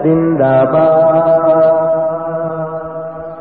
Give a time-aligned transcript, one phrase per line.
[0.03, 0.65] زندہ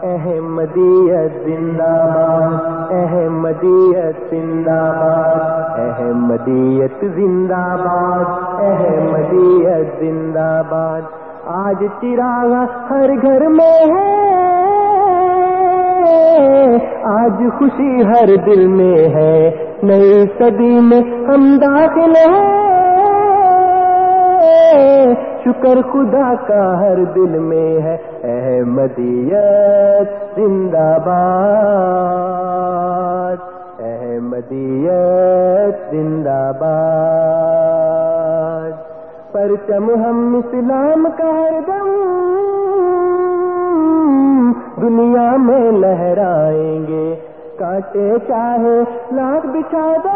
[0.03, 8.25] احمدیت زندہ باد۔ احمدیت زندہ باد۔ احمدیت زندہ باد۔
[8.61, 11.01] احمدیت زندہ باد۔
[11.45, 12.53] آج چراغ
[12.89, 14.18] ہر گھر میں ہے۔
[17.03, 19.49] آج خوشی ہر دل میں ہے،
[19.83, 22.59] نئی صدی میں ہم داخل ہیں۔
[25.43, 33.37] شکر خدا کا ہر دل میں ہے، احمدیت زندہ باد۔
[33.79, 38.71] احمدیت زندہ باد۔
[39.33, 42.38] پرچم ہم اسلام کا ہر دم
[44.81, 47.15] دنیا میں لہرائیں گے۔
[47.59, 50.09] کاٹے چاہے لاکھ بچھا دو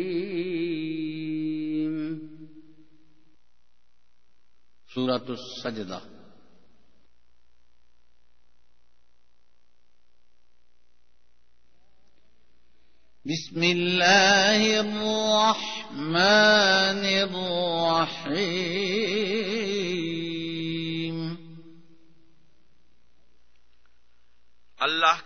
[4.95, 6.01] سورة السجدة.
[13.25, 16.13] بسم الله الرحمن
[17.29, 18.53] الرحيم.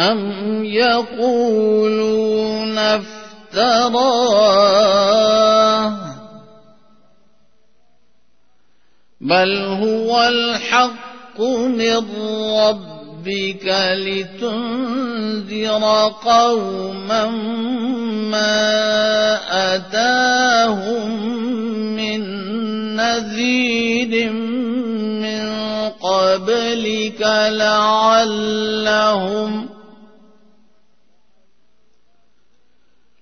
[0.00, 1.98] أم يقولون
[2.78, 4.28] افتراه
[9.20, 11.96] بل هو الحق من
[12.54, 15.84] ربك لتنذر
[16.24, 17.26] قوما
[18.30, 18.78] ما
[19.74, 21.22] أتاهم
[21.96, 22.20] من
[22.96, 25.48] نذير من
[25.90, 28.68] قبلك لعلهم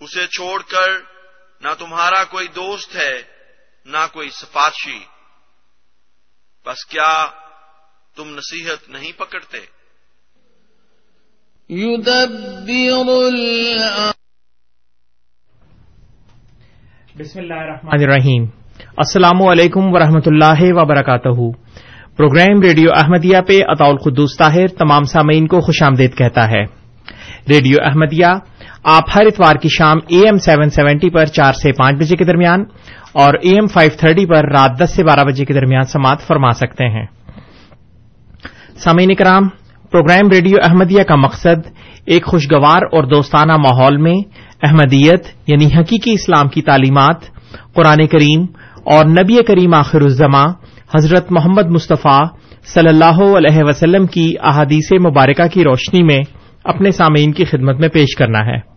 [0.00, 0.90] اسے چھوڑ کر
[1.60, 3.12] نہ تمہارا کوئی دوست ہے
[3.84, 4.98] نہ کوئی سفارشی
[6.66, 7.24] بس کیا
[8.16, 9.58] تم نصیحت نہیں پکڑتے؟
[17.18, 18.44] بسم اللہ الرحمن الرحیم۔
[18.96, 21.40] السلام علیکم ورحمۃ اللہ وبرکاتہ۔
[22.16, 26.62] پروگرام ریڈیو احمدیہ پہ اطاء القدوس طاہر تمام سامعین کو خوش آمدید کہتا ہے۔
[27.48, 28.32] ریڈیو احمدیہ
[28.88, 32.24] آپ ہر اتوار کی شام اے ایم سیون سیونٹی پر چار سے پانچ بجے کے
[32.24, 32.64] درمیان
[33.12, 36.50] اور اے ایم فائیو تھرٹی پر رات دس سے بارہ بجے کے درمیان سماعت فرما
[36.50, 37.06] سکتے ہیں۔
[38.76, 39.48] سامعین کرام
[39.90, 41.66] پروگرام ریڈیو احمدیہ کا مقصد
[42.06, 44.14] ایک خوشگوار اور دوستانہ ماحول میں
[44.62, 47.20] احمدیت یعنی حقیقی اسلام کی تعلیمات،
[47.74, 48.42] قرآن کریم
[48.84, 50.46] اور نبی کریم آخر الزماں
[50.96, 52.24] حضرت محمد مصطفیٰ
[52.64, 56.20] صلی اللہ علیہ وسلم کی احادیث مبارکہ کی روشنی میں
[56.64, 58.75] اپنے سامعین کی خدمت میں پیش کرنا ہے۔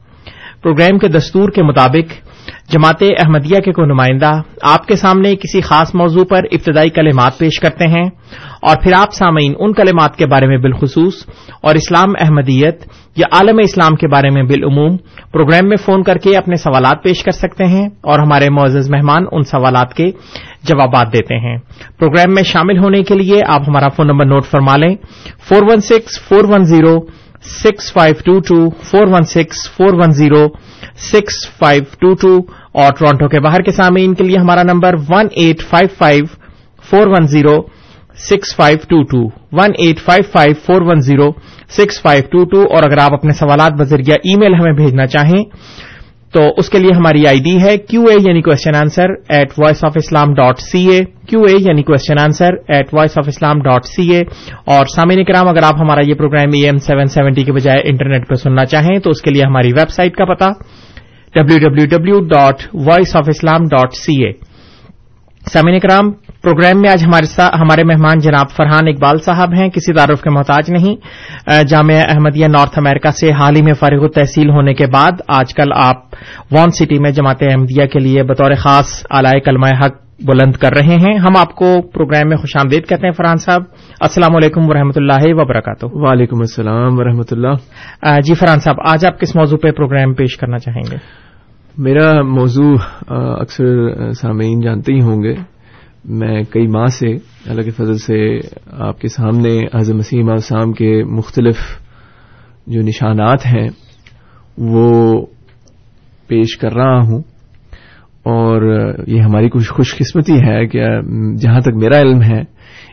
[0.62, 2.30] پروگرام کے دستور کے مطابق
[2.70, 7.60] جماعت احمدیہ کے کو نمائندہ آپ کے سامنے کسی خاص موضوع پر ابتدائی کلمات پیش
[7.60, 8.10] کرتے ہیں
[8.62, 11.26] اور پھر آپ سامعین ان کلمات کے بارے میں بالخصوص
[11.62, 12.86] اور اسلام احمدیت
[13.18, 14.98] یا عالم اسلام کے بارے میں بالعموم
[15.32, 19.24] پروگرام میں فون کر کے اپنے سوالات پیش کر سکتے ہیں اور ہمارے معزز مہمان
[19.32, 20.12] ان سوالات کے
[20.64, 21.58] جوابات دیتے ہیں۔
[22.00, 24.96] پروگرام میں شامل ہونے کے لیے آپ ہمارا فون نمبر نوٹ فرما لیں۔
[25.50, 27.00] Four one six four one zero
[27.44, 30.48] six five two two, four one six, four one zero,
[31.12, 32.36] six five two two
[32.74, 36.26] اور ٹورانٹو کے باہر کے سامعین کے لیے ہمارا number one eight five five,
[36.84, 37.58] four one zero,
[38.30, 39.22] six five two two,
[39.52, 41.30] one eight five five, four one zero,
[41.78, 45.44] six five two two اور اگر آپ اپنے سوالات بذریعہ ای میل ہمیں بھیجنا چاہیں
[46.34, 49.84] تو اس کے لیے ہماری آئی ڈی ہے کیو اے یعنی question answer at Voice
[49.84, 53.86] of Islam dot C A Q A یعنی question answer at Voice of Islam dot
[53.86, 54.22] C A
[54.66, 58.28] اور سامعین کرام، اگر آپ ہمارا یہ program E M seven seventy کے بجائے انٹرنیٹ
[58.30, 60.50] پہ سننا چاہیں تو اس کے لیے ہماری ویب سائٹ کا پتا
[61.34, 64.32] W W W dot Voice of Islam dot C A
[65.46, 66.12] سامعین کرام
[66.44, 67.04] پروگرام میں آج
[67.54, 70.96] ہمارے مہمان جناب فرحان اقبال صاحب ہیں کسی تعارف کے محتاج نہیں۔
[71.70, 75.74] جامعہ احمدیہ نارتھ امریکہ سے حال ہی میں فارغ التحصیل ہونے کے بعد آج کل
[75.76, 76.16] آپ
[76.52, 79.98] وان سٹی میں جماعت احمدیہ کے لیے بطور خاص اعلی کلمہ حق
[80.28, 83.64] بلند کر رہے ہیں۔ ہم آپ کو پروگرام میں خوش آمدید کہتے ہیں فرحان صاحب۔
[84.02, 89.06] السلام علیکم و رحمۃ اللہ وبرکاتہ۔ وعلیکم السلام و رحمۃ اللہ جی فرحان صاحب آج
[89.06, 90.98] آپ کس موضوع پہ پروگرام پیش کرنا چاہیں گے؟
[91.78, 92.74] میرا موضوع
[93.10, 95.36] اکثر سامعین جانتے ہی ہوں گے۔
[96.06, 97.08] میں کئی ماہ سے
[97.46, 98.40] اللہ کے فضل سے
[98.72, 101.58] آپ کے سامنے حضرت مسیم السلام کے مختلف
[102.68, 103.68] جو نشانات ہیں،
[104.58, 105.26] وہ
[106.28, 107.22] پیش کر رہا ہوں۔
[108.24, 111.02] اور یہ ہماری کچھ خوش قسمتی ہے کہ
[111.38, 112.42] جہاں تک میرا علم ہے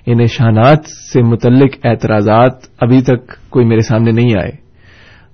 [0.07, 4.51] ان نشانات سے متعلق اعتراضات ابھی تک کوئی میرے سامنے نہیں آئے۔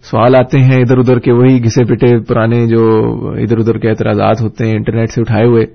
[0.02, 3.02] سوال آتے ہیں ادھر ادھر کے وہی گھسے پٹے پرانے جو
[3.42, 5.66] ادھر ادھر کے اعتراضات ہوتے ہیں، انٹرنیٹ سے اٹھائے ہوئے۔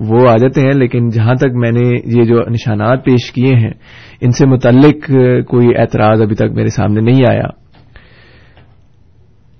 [0.00, 3.70] وہ آ جاتے ہیں، لیکن جہاں تک میں نے یہ جو نشانات پیش کیے ہیں،
[4.20, 5.10] ان سے متعلق
[5.48, 7.48] کوئی اعتراض ابھی تک میرے سامنے نہیں آیا۔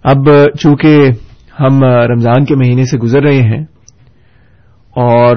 [0.05, 0.29] اب
[0.61, 1.09] چونکہ
[1.61, 3.63] ہم رمضان کے مہینے سے گزر رہے ہیں،
[4.97, 5.37] اور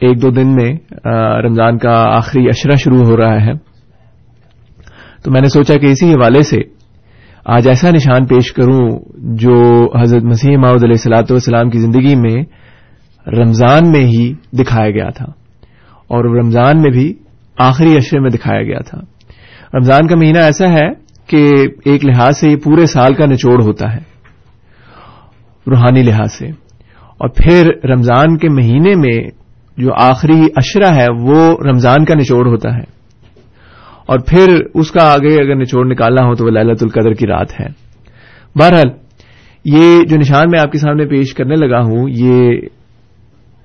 [0.00, 0.70] ایک دو دن میں
[1.44, 3.52] رمضان کا آخری اشرہ شروع ہو رہا ہے،
[5.24, 6.60] تو میں نے سوچا کہ اسی حوالے سے
[7.46, 8.84] آج ایسا نشان پیش کروں
[9.38, 9.56] جو
[10.00, 12.42] حضرت مسیح ماؤد علیہ السلاۃ والسلام کی زندگی میں
[13.32, 15.26] رمضان میں ہی دکھایا گیا تھا
[16.08, 17.14] اور رمضان میں بھی
[17.58, 19.00] آخری اشرے میں دکھایا گیا تھا۔
[19.74, 20.88] رمضان کا مہینہ ایسا ہے
[21.26, 21.50] کہ
[21.84, 23.98] ایک لحاظ سے یہ پورے سال کا نچوڑ ہوتا ہے،
[25.66, 26.46] روحانی لحاظ سے۔
[27.18, 29.30] اور پھر رمضان کے مہینے میں
[29.76, 33.00] جو آخری اشرہ ہے، وہ رمضان کا نچوڑ ہوتا ہے۔
[34.06, 37.60] اور پھر اس کا آگے اگر نچوڑ نکالنا ہو تو وہ للت القدر کی رات
[37.60, 37.66] ہے۔
[38.54, 38.90] بہرحال،
[39.64, 42.52] یہ جو نشان میں آپ کے سامنے پیش کرنے لگا ہوں، یہ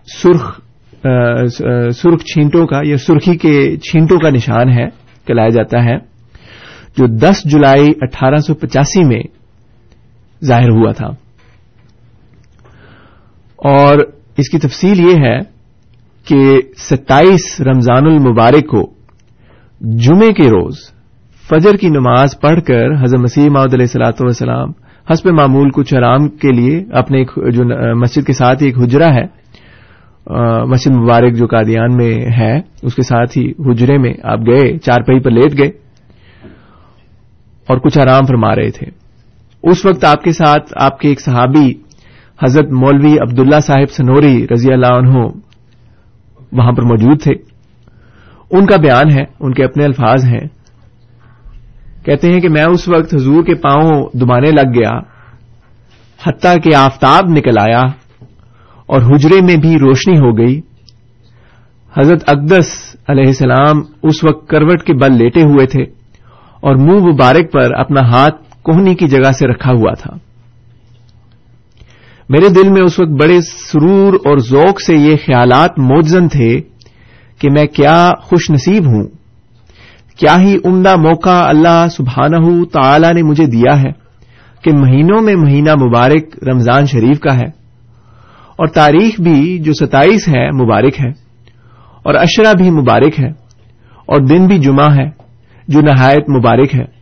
[0.08, 0.60] سرخ
[1.94, 4.86] سرخ چھینٹوں کا، یا سرخی کے چھینٹوں کا نشان ہے،
[5.28, 5.98] کہلایا جاتا ہے،
[6.98, 9.22] جو دس جولائی اٹھارہ سو پچاسی میں
[10.46, 11.08] ظاہر ہوا تھا۔
[13.60, 14.00] اور
[14.38, 15.40] اس کی تفصیل یہ ہے
[16.28, 18.94] کہ ستائیس رمضان المبارک کو
[19.82, 20.78] جمعے کے روز
[21.50, 24.72] فجر کی نماز پڑھ کر حضرت مسیح محمد علیہ السلاۃ والسلام
[25.12, 29.45] حسب معمول کچھ آرام کے لیے اپنے جو مسجد کے ساتھ ایک حجرا ہے
[30.66, 35.02] مسجد مبارک جو قادیان میں ہے، اس کے ساتھ ہی حجرے میں آپ گئے چار
[35.02, 35.68] پہی پر لیٹ گئے
[37.68, 38.88] اور کچھ آرام فرما رہے تھے۔
[39.64, 41.74] اس وقت آپ کے ساتھ آپ کے ایک صحابی،
[42.44, 45.18] حضرت مولوی عبداللہ صاحب سنوری رضی اللہ عنہ،
[46.52, 47.34] وہاں پر موجود تھے۔
[48.52, 50.48] ان کا بیان ہے، ان کے اپنے الفاظ ہیں۔
[52.06, 54.92] کہتے ہیں کہ میں اس وقت حضور کے پاؤں دبانے لگ گیا،
[56.24, 57.82] حتیٰ کہ آفتاب نکل آیا۔
[58.86, 60.62] اور حجرے میں بھی روشنی ہو گئی۔
[62.00, 65.84] حضرت اقدس علیہ السلام اس وقت کروٹ کے بل لیٹے ہوئے تھے
[66.62, 70.14] اور منہ مبارک پر اپنا ہاتھ کوہنی کی جگہ سے رکھا ہوا تھا۔
[72.30, 76.62] میرے دل میں اس وقت بڑے سرور اور ذوق سے یہ خیالات موجزن تھے
[77.40, 79.04] کہ میں کیا خوش نصیب ہوں۔
[80.18, 83.90] کیا ہی عمدہ موقع اللہ سبحانہ تعالی نے مجھے دیا ہے
[84.62, 87.65] کہ مہینوں میں مہینہ مبارک رمضان شریف کا ہے۔
[88.56, 91.10] اور تاریخ بھی جو ستائیس ہے مبارک ہے،
[92.04, 93.30] اور اشرا بھی مبارک ہے،
[94.06, 95.10] اور دن بھی جمعہ ہے
[95.68, 96.96] جو نہایت مبارک ہے۔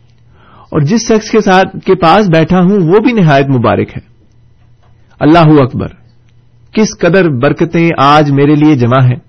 [0.72, 4.01] اور جس شخص کے ساتھ کے پاس بیٹھا ہوں، وہ بھی نہایت مبارک ہے۔
[5.19, 5.88] اللہ اکبر،
[6.74, 9.19] کس قدر برکتیں آج میرے لیے جمع ہیں۔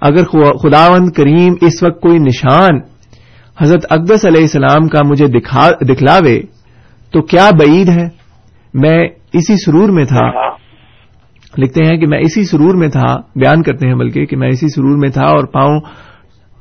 [0.00, 0.24] اگر
[0.56, 2.80] خداوند کریم اس وقت کوئی نشان
[3.62, 5.26] حضرت اقدس علیہ السلام کا مجھے
[5.88, 6.42] دکھلاوے،
[7.12, 8.08] تو کیا بعید ہے؟
[8.74, 10.61] میں اسی سرور میں تھا۔ ہاں۔
[11.58, 14.68] لکھتے ہیں کہ میں اسی سرور میں تھا، بیان کرتے ہیں بلکہ کہ میں اسی
[14.68, 15.80] سرور میں تھا اور پاؤں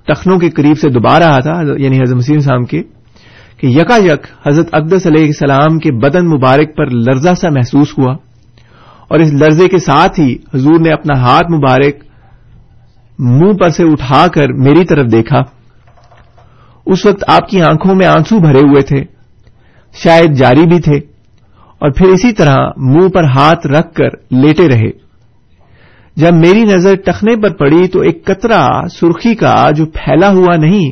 [0.08, 2.82] ٹخنوں کے قریب سے دبا رہا تھا یعنی حضرت مسیم صاحب کے،
[3.58, 8.14] کہ یکا یک حضرت اقدس علیہ السلام کے بدن مبارک پر لرزہ سا محسوس ہوا
[9.08, 12.04] اور اس لرزے کے ساتھ ہی حضور نے اپنا ہاتھ مبارک
[13.20, 15.42] منہ پر سے اٹھا کر میری طرف دیکھا۔
[16.86, 19.04] اس وقت آپ کی آنکھوں میں آنسو بھرے ہوئے تھے،
[19.96, 21.00] شاید جاری بھی تھے۔
[21.82, 24.90] اور پھر اسی طرح منہ پر ہاتھ رکھ کر لیٹے رہے۔
[26.16, 30.92] جب میری نظر ٹخنے پر پڑی تو ایک قطرہ سرخی کا جو پھیلا ہوا نہیں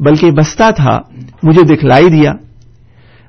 [0.00, 1.00] بلکہ بستا تھا
[1.42, 2.32] مجھے دکھلائی دیا۔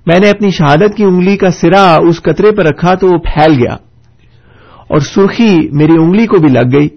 [0.05, 3.53] میں نے اپنی شہادت کی انگلی کا سرا اس قطرے پر رکھا تو وہ پھیل
[3.53, 3.73] گیا
[4.87, 6.89] اور سرخی میری انگلی کو بھی لگ گئی۔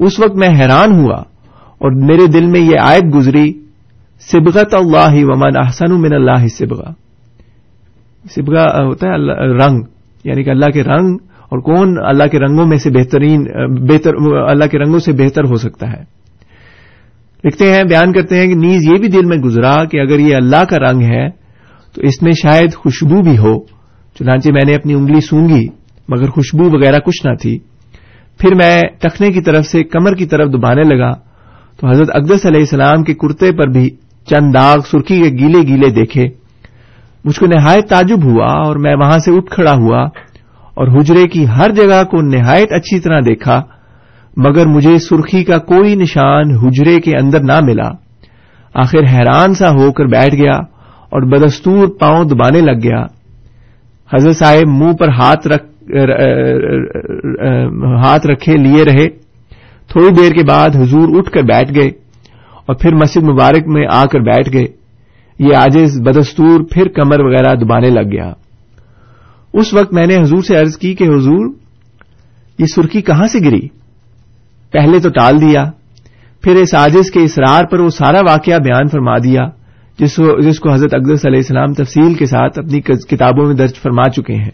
[0.00, 1.18] اس وقت میں حیران ہوا
[1.78, 3.52] اور میرے دل میں یہ آیت گزری،
[4.20, 7.05] سبغت اللہ ومن احسن من اللہ سبغا
[8.34, 9.12] سبغا ہوتا ہے
[9.52, 9.82] رنگ.
[10.24, 11.16] یعنی کہ اللہ کے رنگ
[11.48, 13.44] اور کون اللہ کے رنگوں میں سے بہترین
[13.88, 14.14] بہتر
[14.48, 16.02] اللہ کے رنگوں سے بہتر ہو سکتا ہے.
[17.44, 20.34] لکھتے ہیں، بیان کرتے ہیں کہ نیز یہ بھی دل میں گزرا کہ اگر یہ
[20.34, 21.28] اللہ کا رنگ ہے
[21.94, 23.64] تو اس میں شاید خوشبو بھی ہو،
[24.18, 25.66] چنانچہ میں نے اپنی انگلی سونگی
[26.08, 27.58] مگر خوشبو وغیرہ کچھ نہ تھی۔
[28.38, 31.12] پھر میں ٹخنے کی طرف سے کمر کی طرف دبانے لگا
[31.76, 33.90] تو حضرت اقدس علیہ السلام کے کرتے پر بھی
[34.26, 36.45] چند داغ سرخی کے گیلے گیلے دیکھے۔
[37.26, 40.02] مجھ کو نہایت تعجب ہوا اور میں وہاں سے اٹھ کھڑا ہوا
[40.74, 43.62] اور حجرے کی ہر جگہ کو نہایت اچھی طرح دیکھا،
[44.36, 47.88] مگر مجھے سرخی کا کوئی نشان حجرے کے اندر نہ ملا۔
[48.74, 50.56] آخر حیران سا ہو کر بیٹھ گیا
[51.12, 53.02] اور بدستور پاؤں دبانے لگ گیا۔
[54.10, 55.66] حضرت صاحب منہ پر ہاتھ رکھ
[58.04, 59.08] ہاتھ رکھے لیے رہے۔
[59.90, 61.88] تھوڑی دیر کے بعد حضور اٹھ کر بیٹھ گئے
[62.66, 64.66] اور پھر مسجد مبارک میں آ کر بیٹھ گئے۔
[65.38, 68.32] یہ آجز بدستور پھر کمر وغیرہ دبانے لگ گیا۔
[69.52, 71.52] اس وقت میں نے حضور سے عرض کی کہ حضور،
[72.58, 73.68] یہ سرخی کہاں سے گری؟
[74.72, 75.70] پہلے تو ٹال دیا،
[76.42, 79.42] پھر اس آجز کے اسرار پر وہ سارا واقعہ بیان فرما دیا،
[79.98, 83.74] جس کو جس کو حضرت اقدس علیہ السلام تفصیل کے ساتھ اپنی کتابوں میں درج
[83.74, 84.50] فرما چکے ہیں۔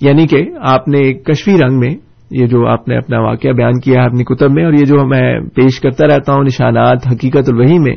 [0.00, 1.94] یعنی کہ آپ نے کشفی رنگ میں،
[2.30, 5.06] یہ جو آپ نے اپنا واقعہ بیان کیا ہے اپنی کتب میں، اور یہ جو
[5.06, 7.96] میں پیش کرتا رہتا ہوں نشانات، حقیقت الوحی میں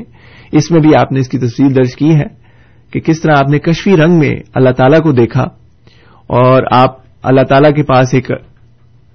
[0.53, 2.25] اس میں بھی آپ نے اس کی تصویر درج کی ہے
[2.91, 5.43] کہ کس طرح آپ نے کشفی رنگ میں اللہ تعالیٰ کو دیکھا
[6.27, 8.31] اور آپ اللہ تعالیٰ کے پاس ایک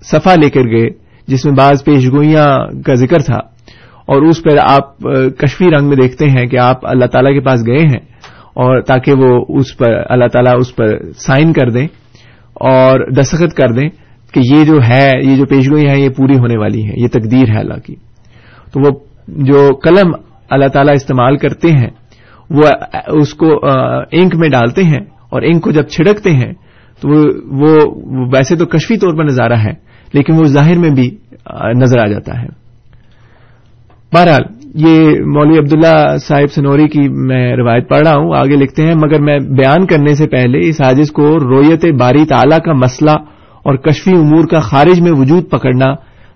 [0.02, 0.88] صفحہ لے کر گئے
[1.26, 3.38] جس میں بعض پیشگوئیاں کا ذکر تھا
[4.07, 4.99] اور اس پر آپ
[5.38, 8.00] کشفی رنگ میں دیکھتے ہیں کہ آپ اللہ تعالیٰ کے پاس گئے ہیں
[8.54, 11.87] اور تاکہ وہ اس پر اللہ تعالیٰ اس پر سائن کر دیں
[12.54, 13.88] اور دستخط کر دیں
[14.35, 17.49] کہ یہ جو ہے، یہ جو پیشگوئی ہیں، یہ پوری ہونے والی ہیں، یہ تقدیر
[17.49, 17.95] ہے اللہ کی۔
[18.73, 18.90] تو وہ
[19.26, 21.90] جو قلم اللہ تعالیٰ استعمال کرتے ہیں،
[22.50, 22.69] وہ
[23.21, 23.49] اس کو
[24.12, 25.00] انک میں ڈالتے ہیں
[25.31, 26.52] اور انک کو جب چھڑکتے ہیں،
[27.02, 27.09] تو
[27.59, 27.73] وہ
[28.33, 29.73] ویسے تو کشفی طور پر نظارہ ہے،
[30.14, 31.11] لیکن وہ ظاہر میں بھی
[31.76, 32.47] نظر آ جاتا ہے۔
[34.12, 34.43] بہرحال،
[34.75, 39.21] یہ مولوی عبداللہ صاحب سنوری کی میں روایت پڑھ رہا ہوں، آگے لکھتے ہیں، مگر
[39.21, 43.17] میں بیان کرنے سے پہلے اس عاجز کو رویت باری تعالی کا مسئلہ
[43.64, 45.93] اور کشفی امور کا خارج میں وجود پکڑنا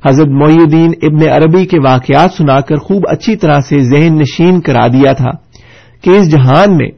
[0.08, 4.60] حضرت محی الدین ابن عربی کے واقعات سنا کر خوب اچھی طرح سے ذہن نشین
[4.60, 5.30] کرا دیا تھا
[6.02, 6.88] کہ اس جہان میں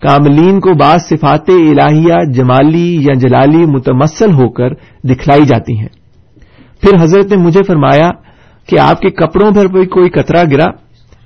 [0.00, 4.68] کاملین کو بعض صفات الہیہ جمالی یا جلالی متمثل ہو کر
[5.08, 5.88] دکھلائی جاتی ہیں۔
[6.80, 8.10] پھر حضرت نے مجھے فرمایا
[8.68, 10.66] کہ آپ کے کپڑوں پر بھی کوئی قطرہ گرا۔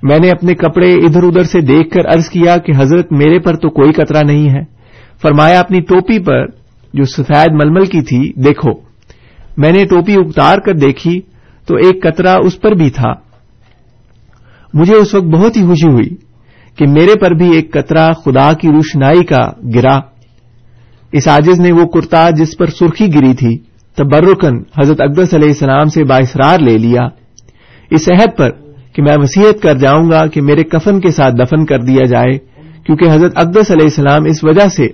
[0.03, 3.55] میں نے اپنے کپڑے ادھر ادھر سے دیکھ کر عرض کیا کہ حضرت میرے پر
[3.55, 4.61] تو کوئی قطرہ نہیں ہے۔
[5.21, 6.47] فرمایا اپنی ٹوپی پر
[6.93, 8.86] جو سفید ململ کی تھی، دیکھو۔
[9.57, 11.21] میں نے ٹوپی اتار کر دیکھی
[11.67, 13.11] تو ایک قطرہ اس پر بھی تھا۔
[14.73, 16.09] مجھے اس وقت بہت ہی خوشی ہوئی
[16.77, 19.99] کہ میرے پر بھی ایک قطرہ خدا کی روشنائی کا گرا۔
[21.11, 23.57] اس آجز نے وہ کرتا جس پر سرخی گری تھی
[23.97, 27.01] تبرکن حضرت اقدس علیہ السلام سے باعثرار لے لیا۔
[27.91, 28.49] اس عہد پر
[28.93, 32.37] کہ میں وسیعت کر جاؤں گا کہ میرے کفن کے ساتھ دفن کر دیا جائے،
[32.85, 34.87] کیونکہ حضرت اقدس علیہ السلام اس وجہ سے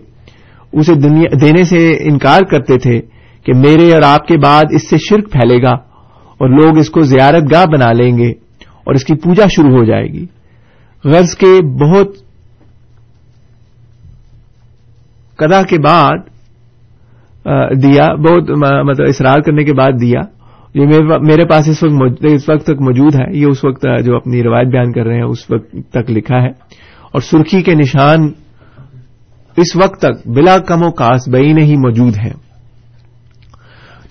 [0.73, 0.93] اسے
[1.41, 2.99] دینے سے انکار کرتے تھے
[3.43, 5.71] کہ میرے اور آپ کے بعد اس سے شرک پھیلے گا
[6.37, 8.29] اور لوگ اس کو زیارت گاہ بنا لیں گے
[8.83, 10.25] اور اس کی پوجا شروع ہو جائے گی۔
[11.05, 12.07] غرض کے بہت
[15.37, 16.17] کدا کے بعد
[17.83, 18.49] دیا، بہت
[18.85, 20.19] مطلب اصرار کرنے کے بعد دیا۔
[20.73, 20.85] یہ
[21.21, 24.67] میرے پاس اس وقت اس وقت تک موجود ہے۔ یہ اس وقت جو اپنی روایت
[24.67, 26.49] بیان کر رہے ہیں، اس وقت تک لکھا ہے۔
[27.11, 28.31] اور سرخی کے نشان
[29.57, 32.42] اس وقت تک بلا کم و کاس بئی نہیں موجود ہے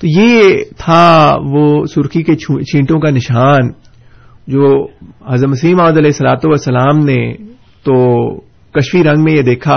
[0.03, 0.43] تو یہ
[0.79, 3.69] تھا وہ سرخی کے چھینٹوں کا نشان
[4.47, 4.87] جو
[5.29, 7.35] حضرت مسیم علیہ السلاط والسلام نے
[7.85, 7.95] تو
[8.75, 9.75] کشفی رنگ میں یہ دیکھا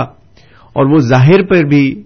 [0.72, 2.02] اور وہ ظاہر پر بھی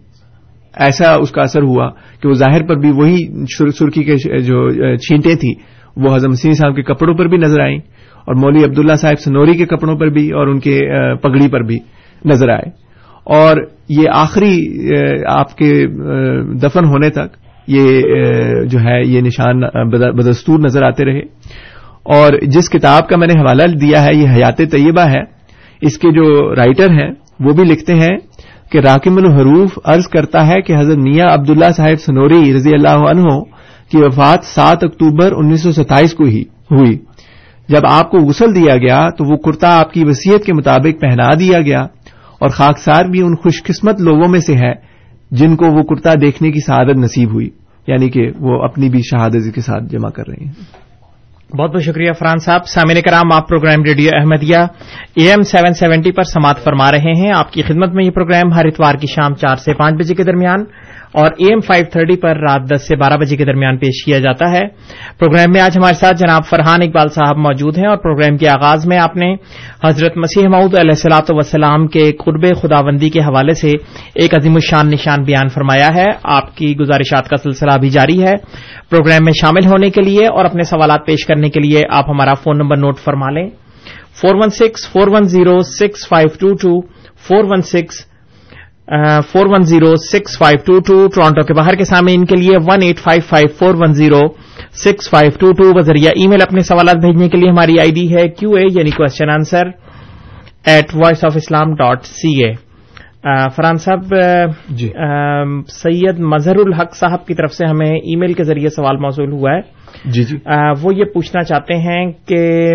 [0.75, 5.35] ایسا اس کا اثر ہوا کہ وہ ظاہر پر بھی وہی سرخی کے جو چھینٹیں
[5.35, 5.55] تھیں،
[5.97, 7.79] وہ حضرت مسیم صاحب کے کپڑوں پر بھی نظر آئیں
[8.25, 10.79] اور مولوی عبداللہ صاحب سنوری کے کپڑوں پر بھی اور ان کے
[11.17, 11.79] پگڑی پر بھی
[12.25, 12.71] نظر آئے
[13.25, 13.57] اور
[13.89, 14.57] یہ آخری
[15.29, 15.87] آپ کے
[16.59, 18.03] دفن ہونے تک یہ
[18.65, 19.61] جو ہے، یہ نشان
[20.17, 21.21] بدستور نظر آتے رہے۔
[22.03, 25.21] اور جس کتاب کا میں نے حوالہ دیا ہے، یہ حیات طیبہ ہے،
[25.81, 28.19] اس کے جو رائٹر ہیں، وہ بھی لکھتے ہیں
[28.73, 33.41] کہ راکم الحروف عرض کرتا ہے کہ حضرت میاں عبداللہ صاحب سنوری رضی اللہ عنہ
[33.91, 36.99] کی وفات سات اکتوبر انیس سو ستائیس کو ہی ہوئی۔
[37.69, 41.29] جب آپ کو غسل دیا گیا، تو وہ کرتا آپ کی وسیعت کے مطابق پہنا
[41.39, 41.83] دیا گیا۔
[42.39, 44.90] اور خاکسار بھی ان خوش قسمت لوگوں میں سے ہے
[45.31, 47.49] جن کو وہ کرتا دیکھنے کی سعادت نصیب ہوئی
[47.87, 50.81] یعنی کہ وہ اپنی بھی شہادت کے ساتھ جمع کر رہے ہیں۔
[51.57, 54.57] بہت بہت شکریہ فران صاحب۔ سامع کرام، آپ program radio Ahmadiyya
[55.15, 58.53] A M seven seventy پر سماعت فرما رہے ہیں۔ آپ کی خدمت میں یہ پروگرام
[58.53, 60.65] ہر اتوار کی شام چار سے پانچ بجے کے درمیان۔
[61.13, 64.19] اور اے ایم فائیو تھرٹی پر رات دس سے بارہ بجے کے درمیان پیش کیا
[64.19, 64.69] جاتا ہے۔
[65.19, 68.87] پروگرام میں آج ہمارے ساتھ جناب فرحان اقبال صاحب موجود ہیں اور پروگرام کے آغاز
[68.87, 69.35] میں آپ نے
[69.85, 73.71] حضرت مسیح معود علیہ السلاط وسلام کے قرب خداوندی کے حوالے سے
[74.15, 78.35] ایک عظیم الشان نشان بیان فرمایا ہے۔ آپ کی گزارشات کا سلسلہ بھی جاری ہے۔
[78.91, 82.35] پروگرام میں شامل ہونے کے لیے اور اپنے سوالات پیش کرنے کے لیے آپ ہمارا
[82.35, 83.51] فون نمبر نوٹ فرما لیں۔
[84.15, 86.81] Four one six, four one zero, six five two two,
[87.17, 88.10] four one six
[88.91, 92.57] four one zero six five two two Toronto کے باہر کے سامنے ان کے لیے
[92.69, 94.21] one eight five five four one zero
[94.85, 98.07] six five two two بذریعہ ای میل اپنے سوالات بھیجنے کے لیے ہماری آئی ڈی
[98.15, 99.71] ہے کیو اے یعنی question answer
[100.67, 102.53] at Voice of Islam dot C A
[103.57, 104.15] Farhan صاحب
[104.69, 104.93] جی۔
[105.69, 109.51] سید مظہر الحق صاحب کی طرف سے ہمیں ای میل کے ذریعے سوال موصول ہوا
[109.51, 109.61] ہے۔
[110.11, 110.37] جی جی۔
[110.83, 112.75] وہ یہ پوچھنا چاہتے ہیں کہ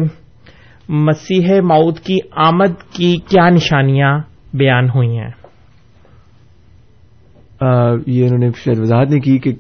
[0.90, 4.20] مسیح ماؤد کی آمد کی کیا نشانیاں
[4.54, 5.45] بیان ہوئی ہیں؟
[8.08, 9.52] یہ انہوں نے شاید وضاحت نہیں کی کہ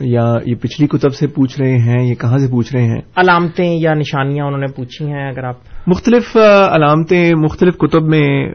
[0.00, 3.78] یا یہ پچھلی کتب سے پوچھ رہے ہیں یہ کہاں سے پوچھ رہے ہیں؟ علامتیں
[3.80, 6.36] یا نشانیاں انہوں نے پوچھی ہیں اگر آپ مختلف
[6.72, 8.48] علامتیں مختلف کتب میں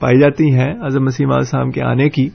[0.00, 2.28] پائی جاتی ہیں اعظم مسیم صاحب کے آنے کی۔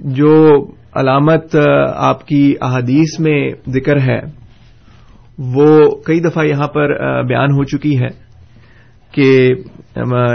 [0.00, 0.64] جو
[0.94, 1.56] علامت
[1.94, 4.20] آپ کی احادیث میں ذکر ہے
[5.38, 6.88] وہ کئی دفعہ یہاں پر
[7.22, 8.08] بیان ہو چکی ہے
[9.12, 9.52] کہ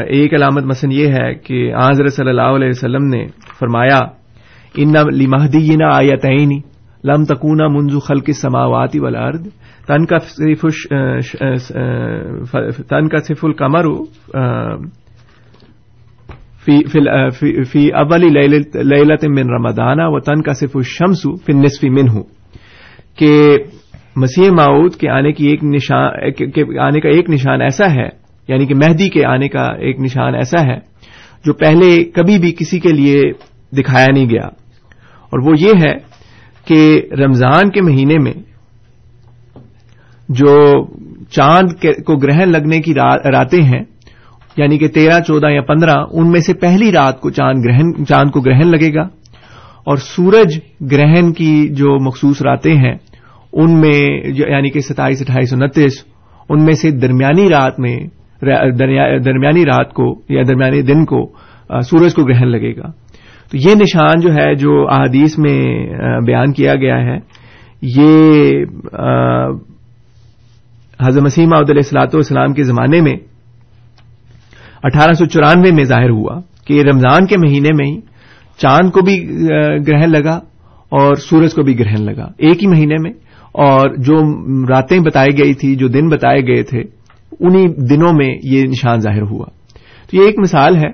[0.08, 3.26] ایک علامت مثلا یہ ہے کہ آضر صلی اللہ علیہ وسلم نے
[3.60, 4.00] فرمایا،
[4.76, 6.60] ان لمحدی نہ آیا تعینی
[7.04, 9.48] لم تکونا منزو خلق سماواتی والارض.
[9.88, 10.66] تن کا صرف
[12.90, 13.86] تن کا صف القمر
[17.64, 22.20] فی اول لیلت من رمضان و تن کا صف الشمس فی النصف منہ۔
[23.20, 23.58] کہ
[24.16, 28.10] مسیح معود کے آنے کی ایک نشان آنے کا ایک نشان ایسا ہے
[28.48, 30.78] یعنی کہ مہدی کے آنے کا ایک نشان ایسا ہے،
[31.46, 33.22] جو پہلے کبھی بھی کسی کے لیے
[33.78, 34.46] دکھایا نہیں گیا۔
[35.24, 35.98] اور وہ یہ ہے
[36.66, 38.34] کہ رمضان کے مہینے میں
[40.30, 40.86] جو
[41.26, 42.94] چاند کو گرہن لگنے کی
[43.32, 43.84] راتیں ہیں
[44.58, 48.32] یعنی کہ تیرہ، چودہ یا پندرہ، ان میں سے پہلی رات کو چاند گرہن چاند
[48.32, 49.02] کو گرہن لگے گا۔
[49.84, 50.60] اور سورج
[50.92, 52.96] گرہن کی جو مخصوص راتیں ہیں،
[53.54, 56.06] ان میں یعنی کہ ستائیس، اٹھائیس، انتیس،
[56.50, 57.98] ان میں سے درمیانی رات میں
[59.26, 61.32] درمیانی رات کو یا درمیانی دن کو
[61.82, 62.92] سورج کو گرہن لگے گا۔
[63.52, 65.60] تو یہ نشان جو ہے جو احادیث میں
[66.26, 67.18] بیان کیا گیا ہے،
[67.82, 68.64] یہ
[71.00, 73.16] حضرت مسیم علیہ السلاط والسلام کے زمانے میں،
[74.84, 78.00] اٹھارہ سو چورانوے میں ظاہر ہوا کہ رمضان کے مہینے میں ہی
[78.60, 79.18] چاند کو بھی
[79.88, 80.36] گرہن لگا
[80.92, 83.12] اور سورج کو بھی گرہن لگا، ایک ہی مہینے میں،
[83.56, 84.16] اور جو
[84.70, 86.82] راتیں بتائی گئی تھی، جو دن بتائے گئے تھے،
[87.40, 89.46] انہی دنوں میں یہ نشان ظاہر ہوا۔
[90.10, 90.92] تو یہ ایک مثال ہے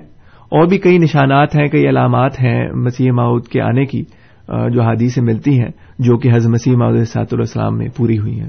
[0.48, 4.02] اور بھی کئی نشانات ہیں کئی علامات ہیں مسیح ماؤد کے آنے کی
[4.48, 8.40] جو حادی سے ملتی ہیں جو کہ حضرت مسیح ماؤد سات السلام میں پوری ہوئی
[8.40, 8.48] ہیں۔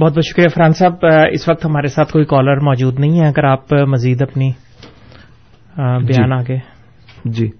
[0.00, 0.92] بہت بہت شکریہ فرحان صاحب
[1.32, 4.52] اس وقت ہمارے ساتھ کوئی کالر موجود نہیں ہے۔ اگر آپ مزید اپنی
[5.76, 6.56] بیان جی۔ آگے۔
[7.24, 7.50] جی۔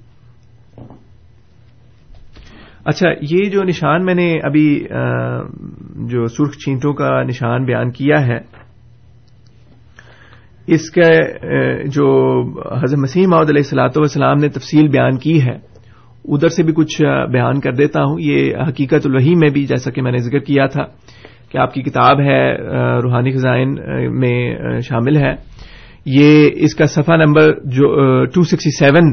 [2.84, 4.84] اچھا یہ جو نشان میں نے ابھی
[5.94, 8.59] جو سرخ چینٹوں کا نشان بیان کیا ہے
[10.74, 11.08] اس کا
[11.86, 12.06] جو
[12.74, 15.54] حضرت مسیح محمد علیہ السلاۃ والسلام نے تفصیل بیان کی ہے،
[16.24, 17.00] ادھر سے بھی کچھ
[17.32, 20.66] بیان کر دیتا ہوں۔ یہ حقیقت الوحی میں بھی جیسا کہ میں نے ذکر کیا
[20.66, 20.84] تھا
[21.50, 22.42] کہ آپ کی کتاب ہے
[23.02, 23.74] روحانی خزائن
[24.20, 25.34] میں شامل ہے۔
[26.06, 29.12] یہ اس کا صفحہ نمبر جو ٹو سکسٹی سیون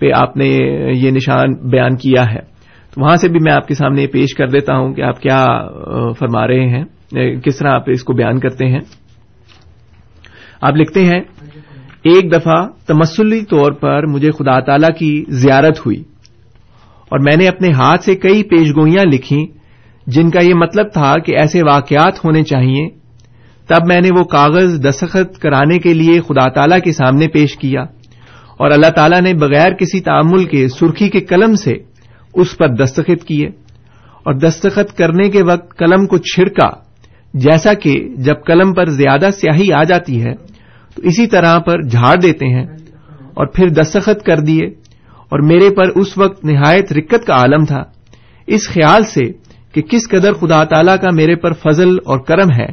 [0.00, 0.48] پہ آپ نے
[0.94, 2.40] یہ نشان بیان کیا ہے۔
[2.94, 5.46] تو وہاں سے بھی میں آپ کے سامنے پیش کر دیتا ہوں کہ آپ کیا
[6.18, 6.84] فرما رہے ہیں
[7.40, 8.80] کس طرح آپ اس کو بیان کرتے ہیں۔
[10.66, 11.20] آپ لکھتے ہیں،
[12.02, 16.02] ایک دفعہ تمسلی طور پر مجھے خدا تعالی کی زیارت ہوئی
[17.08, 19.46] اور میں نے اپنے ہاتھ سے کئی پیشگوئیاں لکھی
[20.06, 22.88] جن کا یہ مطلب تھا کہ ایسے واقعات ہونے چاہیے
[23.66, 27.80] تب میں نے وہ کاغذ دستخط کرانے کے لیے خدا تعالی کے سامنے پیش کیا
[28.58, 31.72] اور اللہ تعالی نے بغیر کسی تعمل کے سرخی کے قلم سے
[32.34, 33.46] اس پر دستخط کیے
[34.24, 36.68] اور دستخط کرنے کے وقت قلم کو چھڑکا
[37.34, 40.32] جیسا کہ جب قلم پر زیادہ سیاہی آ جاتی ہے
[40.96, 42.66] تو اسی طرح پر جھاڑ دیتے ہیں
[43.34, 44.66] اور پھر دستخط کر دیے
[45.18, 47.82] اور میرے پر اس وقت نہایت رکت کا عالم تھا۔
[48.46, 49.22] اس خیال سے
[49.72, 52.66] کہ کس قدر خدا تعالی کا میرے پر فضل اور کرم ہے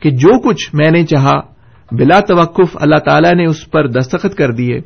[0.00, 1.40] کہ جو کچھ میں نے چاہا،
[1.92, 4.78] بلا توقف اللہ تعالی نے اس پر دستخط کر دیے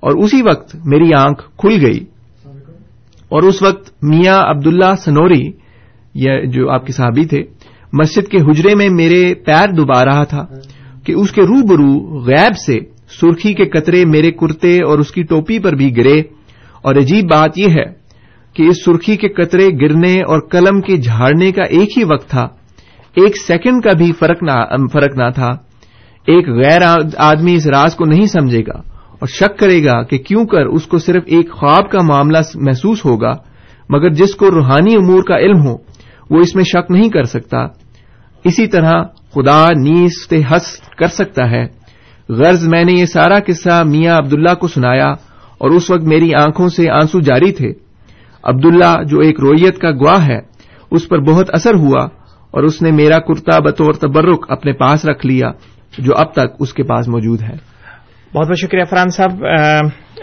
[0.00, 2.00] اور اسی وقت میری آنکھ کھل گئی۔
[3.28, 5.50] اور اس وقت میاں عبداللہ سنوری،
[6.14, 7.42] یہ جو آپ کے صحابی تھے،
[7.92, 10.46] مسجد کے حجرے میں میرے پیر ڈبا رہا تھا۔
[11.08, 12.78] کہ اس کے رو برو غیب سے
[13.20, 16.20] سرخی کے قطرے میرے کرتے اور اس کی ٹوپی پر بھی گرے۔
[16.82, 17.92] اور عجیب بات یہ ہے
[18.54, 22.42] کہ اس سرخی کے قطرے گرنے اور قلم کے جھاڑنے کا ایک ہی وقت تھا۔
[23.14, 24.42] ایک سیکنڈ کا بھی فرق
[25.16, 25.48] نہ تھا۔
[26.26, 26.80] ایک غیر
[27.18, 28.78] آدمی اس راز کو نہیں سمجھے گا
[29.12, 33.04] اور شک کرے گا کہ کیوں کر اس کو صرف ایک خواب کا معاملہ محسوس
[33.04, 33.36] ہوگا،
[33.90, 35.76] مگر جس کو روحانی امور کا علم ہو،
[36.30, 37.58] وہ اس میں شک نہیں کر سکتا۔
[38.44, 38.92] اسی طرح
[39.34, 41.64] خدا نیز سے ہس کر سکتا ہے۔
[42.28, 45.10] غرض میں نے یہ سارا قصہ میاں عبداللہ کو سنایا
[45.58, 47.72] اور اس وقت میری آنکھوں سے آنسو جاری تھے۔
[48.42, 50.38] عبداللہ جو ایک رویت کا گواہ ہے،
[50.90, 52.04] اس پر بہت اثر ہوا
[52.50, 55.50] اور اس نے میرا کرتا بطور تبرک اپنے پاس رکھ لیا،
[55.98, 57.78] جو اب تک اس کے پاس موجود ہے۔
[58.34, 59.44] بہت بہت شکریہ فرحان صاحب۔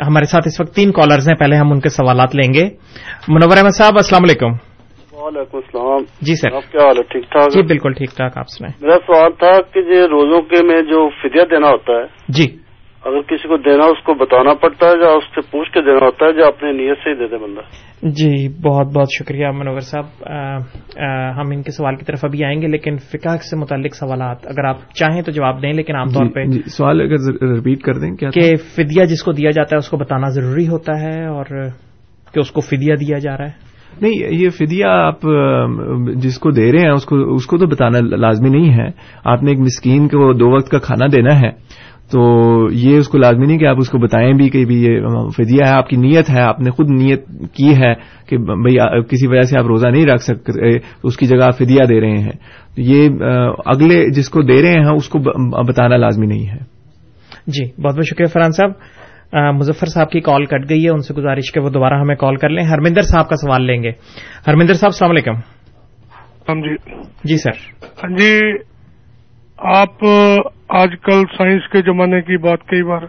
[0.07, 2.69] ہمارے ساتھ اس وقت تین کالرز ہیں، پہلے ہم ان کے سوالات لیں گے۔
[3.27, 4.64] منور احمد صاحب، السلام علیکم۔
[5.25, 8.45] وعلیکم السلام۔ جی سر۔ آپ کیا حال ہے؟ ٹھیک ٹھاک جی بالکل ٹھیک ٹھاک آپ
[8.47, 12.47] سنائیں۔ میرا سوال تھا کہ یہ روزوں کے میں جو فدیہ دینا ہوتا ہے جی۔
[13.03, 16.05] اگر کسی کو دینا اس کو بتانا پڑتا ہے یا اس سے پوچھ کے دینا
[16.05, 17.61] ہوتا ہے یا اپنی نیت سے ہی دے دے بندہ؟
[18.01, 20.05] جی بہت بہت شکریہ منور صاحب۔
[21.39, 24.65] ہم ان کے سوال کی طرف ابھی آئیں گے لیکن فقہ سے متعلق سوالات اگر
[24.65, 28.15] آپ چاہیں تو جواب دیں لیکن عام طور پہ جی سوال اگر رپیٹ کر دیں
[28.15, 31.45] کیا کہ فدیہ جس کو دیا جاتا ہے اس کو بتانا ضروری ہوتا ہے اور
[32.33, 35.21] کہ اس کو فدیہ دیا جا رہا ہے۔ نہیں، یہ فدیہ آپ
[36.15, 38.87] جس کو دے رہے ہیں، اس کو اس کو تو بتانا لازمی نہیں ہے۔
[39.25, 41.49] آپ نے ایک مسکین کو دو وقت کا کھانا دینا ہے،
[42.11, 42.21] تو
[42.71, 45.63] یہ اس کو لازمی نہیں کہ آپ اس کو بتائیں بھی کہ بھی یہ فدیہ
[45.65, 47.93] ہے، آپ کی نیت ہے، آپ نے خود نیت کی ہے
[48.27, 51.85] کہ بھائی کسی وجہ سے آپ روزہ نہیں رکھ سکتے اس کی جگہ آپ فدیہ
[51.89, 52.37] دے رہے ہیں۔
[52.75, 53.09] تو یہ
[53.65, 55.19] اگلے جس کو دے رہے ہیں، اس کو
[55.67, 56.63] بتانا لازمی نہیں ہے۔
[57.47, 58.71] جی بہت بہت شکریہ فرحان صاحب۔
[59.33, 62.35] مظفر صاحب کی کال کٹ گئی ہے ان سے گزارش کے وہ دوبارہ ہمیں کال
[62.35, 63.91] کر لیں۔ ہرمندر صاحب کا سوال لیں گے۔
[64.47, 65.33] ہرمندر صاحب السلام علیکم۔
[66.47, 66.75] جی۔
[67.23, 68.39] جی سر۔ ہاں جی
[69.57, 70.05] آپ
[70.69, 73.01] آج کل سائنس کے زمانے کی بات کئی بار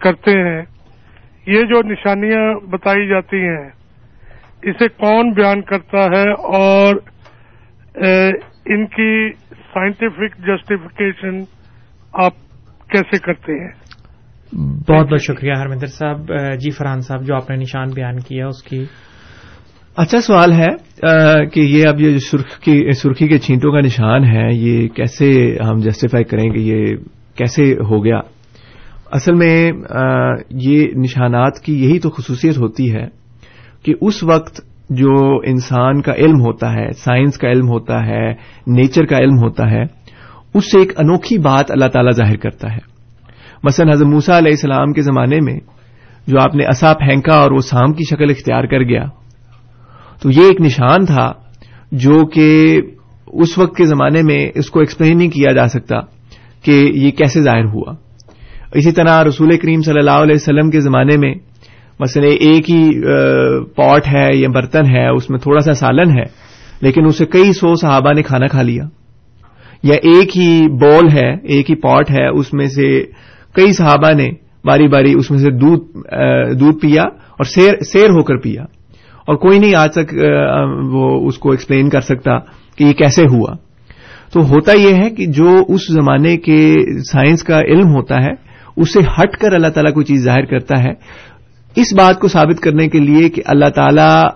[0.00, 0.62] کرتے ہیں۔
[1.46, 3.70] یہ جو نشانیاں بتائی جاتی ہیں
[4.62, 6.94] اسے کون بیان کرتا ہے اور
[8.66, 9.32] ان کی
[9.74, 11.38] سائنٹیفک جسٹیفیکیشن
[12.12, 12.32] آپ
[12.90, 13.83] کیسے کرتے ہیں؟
[14.54, 18.62] بہت بہت شکریہ ہرمندر صاحب جی فرحان صاحب، جو آپ نے نشان بیان کیا اس
[18.62, 18.84] کی۔
[19.96, 20.68] اچھا سوال ہے
[21.46, 26.44] کہ یہ اب یہ سرخی کے چھینٹوں کا نشان ہے، یہ کیسے ہم جسٹیفائی کریں
[26.44, 26.96] گے یہ
[27.36, 28.20] کیسے ہو گیا؟
[29.12, 29.72] اصل میں
[30.50, 33.06] یہ نشانات کی یہی تو خصوصیت ہوتی ہے
[33.84, 35.12] کہ اس وقت جو
[35.46, 38.26] انسان کا علم ہوتا ہے، سائنس کا علم ہوتا ہے،
[38.66, 39.82] نیچر کا علم ہوتا ہے،
[40.54, 42.93] اس سے ایک انوکھی بات اللہ تعالی ظاہر کرتا ہے۔
[43.64, 45.58] مثلا حضرت موسا علیہ السلام کے زمانے میں
[46.26, 49.04] جو آپ نے اصا پھینکا اور وہ سام کی شکل اختیار کر گیا،
[50.22, 51.32] تو یہ ایک نشان تھا
[51.92, 52.80] جو کہ
[53.26, 56.00] اس وقت کے زمانے میں اس کو ایکسپلین نہیں کیا جا سکتا
[56.62, 57.92] کہ یہ کیسے ظاہر ہوا۔
[58.74, 61.34] اسی طرح رسول کریم صلی اللہ علیہ وسلم کے زمانے میں
[62.00, 62.82] مثلا ایک ہی
[63.76, 66.24] پاٹ ہے یا برتن ہے، اس میں تھوڑا سا سالن ہے،
[66.80, 68.84] لیکن اسے کئی سو صحابہ نے کھانا کھا لیا۔
[69.82, 72.88] یا ایک ہی بول ہے، ایک ہی پاٹ ہے، اس میں سے
[73.54, 74.30] کئی صحابہ نے
[74.64, 75.50] باری باری اس میں سے
[76.54, 77.44] دودھ پیا اور
[77.84, 78.62] سیر ہو کر پیا۔
[79.26, 80.14] اور کوئی نہیں آج تک
[80.92, 82.38] وہ اس کو ایکسپلین کر سکتا
[82.76, 83.54] کہ یہ کیسے ہوا۔
[84.32, 86.74] تو ہوتا یہ ہے کہ جو اس زمانے کے
[87.12, 88.30] سائنس کا علم ہوتا ہے،
[88.76, 90.92] اسے ہٹ کر اللہ تعالیٰ کوئی چیز ظاہر کرتا ہے۔
[91.76, 94.28] اس بات کو ثابت کرنے کے لیے کہ اللہ تعالی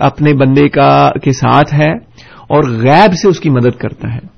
[0.00, 1.92] اپنے بندے کا، کے ساتھ ہے
[2.48, 4.31] اور غیب سے اس کی مدد کرتا ہے۔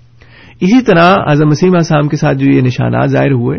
[0.60, 3.58] اسی طرح اعظم مسیم اسام کے ساتھ جو یہ نشانات ظاہر ہوئے،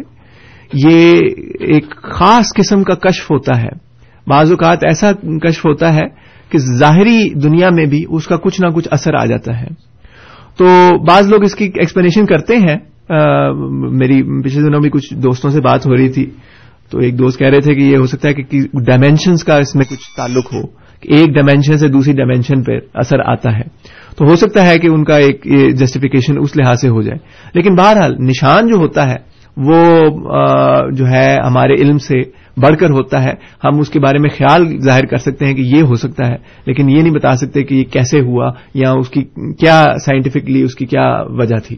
[0.74, 1.20] یہ
[1.60, 3.86] ایک خاص قسم کا کشف ہوتا ہے۔
[4.28, 6.08] بعض اوقات ایسا کشف ہوتا ہے
[6.50, 9.68] کہ ظاہری دنیا میں بھی اس کا کچھ نہ کچھ اثر آ جاتا ہے۔
[10.58, 10.66] تو
[11.06, 12.78] بعض لوگ اس کی ایکسپلینیشن کرتے ہیں۔
[13.92, 16.30] میری پچھلے دنوں بھی کچھ دوستوں سے بات ہو رہی تھی۔
[16.90, 19.76] تو ایک دوست کہہ رہے تھے کہ یہ ہو سکتا ہے کہ ڈائمینشنس کا اس
[19.76, 23.64] میں کچھ تعلق ہو۔ ایک ڈائمینشن سے دوسری ڈائمینشن پہ اثر آتا ہے۔
[24.18, 27.18] تو ہو سکتا ہے کہ ان کا ایک جسٹیفیکیشن اس لحاظ سے ہو جائے۔
[27.54, 29.80] لیکن بہرحال نشان جو ہوتا ہے، وہ
[30.92, 32.20] جو ہے ہمارے علم سے
[32.58, 33.32] بڑھ کر ہوتا ہے۔
[33.64, 36.36] ہم اس کے بارے میں خیال ظاہر کر سکتے ہیں کہ یہ ہو سکتا ہے،
[36.66, 39.24] لیکن یہ نہیں بتا سکتے کہ یہ کیسے ہوا یا اس کی
[39.60, 41.78] کیا سائنٹیفکلی اس کی کیا وجہ تھی۔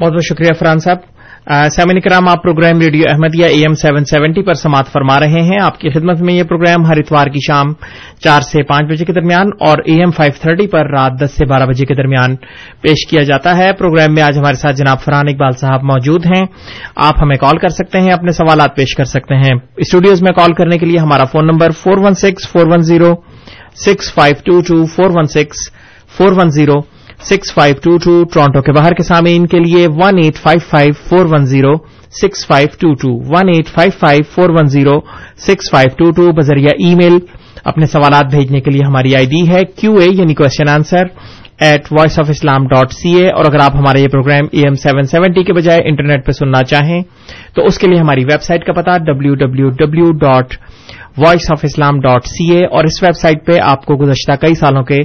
[0.00, 1.13] بہت بہت شکریہ فرحان صاحب۔
[1.46, 5.58] سیمن کرام، آپ program radio Ahmadiyya A M seven seventy پر سماعت فرما رہے ہیں۔
[5.62, 7.72] آپ کی خدمت میں یہ پروگرام ہر اتوار کی شام
[8.20, 11.46] چار سے پانچ بجے کے درمیان اور اے ایم فائیو تھرٹی پر رات دس سے
[11.46, 12.36] بارہ بجے کے درمیان
[12.80, 16.44] پیش کیا جاتا ہے۔ پروگرام میں آج ہمارے ساتھ جناب فرحان اقبال صاحب موجود ہیں۔
[16.96, 20.52] آپ ہمیں کال کر سکتے ہیں، اپنے سوالات پیش کر سکتے ہیں۔ اسٹوڈیوز میں کال
[20.52, 23.14] کرنے کے لیے ہمارا phone number four one six four one zero
[23.86, 25.70] six five two two four one six
[26.16, 26.93] four one zero
[27.24, 30.92] six five two two Toronto کے باہر کے سامعین کے لیے one eight five five
[31.08, 31.74] four one zero
[32.14, 34.98] six five two two one eight five five four one zero
[35.46, 37.18] six five two two بذریعہ ای میل
[37.64, 41.06] اپنے سوالات بھیجنے کے لیے ہماری آئی ڈی ہے کیو اے یعنی question answer
[41.60, 44.74] at Voice of Islam dot C A اور اگر آپ ہمارا یہ program E M
[44.74, 47.00] seven seventy کے بجائے انٹرنیٹ پہ سننا چاہیں
[47.54, 50.54] تو اس کے لیے ہماری ویب سائٹ کا پتا W W W dot
[51.18, 54.54] Voice of Islam dot C A اور اس ویب سائٹ پہ آپ کو گزشتہ کئی
[54.54, 54.98] سالوں کے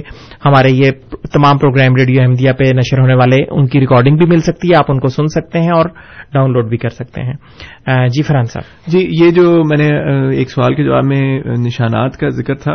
[0.44, 0.90] ہمارے یہ
[1.32, 4.76] تمام پروگرام ریڈیو احمدیہ پہ نشر ہونے والے ان کی ریکارڈنگ بھی مل سکتی ہے،
[4.78, 5.88] آپ ان کو سن سکتے ہیں اور
[6.34, 9.88] ڈاؤن لوڈ بھی کر سکتے ہیں۔ جی فرحان صاحب۔ جی یہ جو میں نے
[10.36, 12.72] ایک سوال کے جواب میں نشانات کا ذکر تھا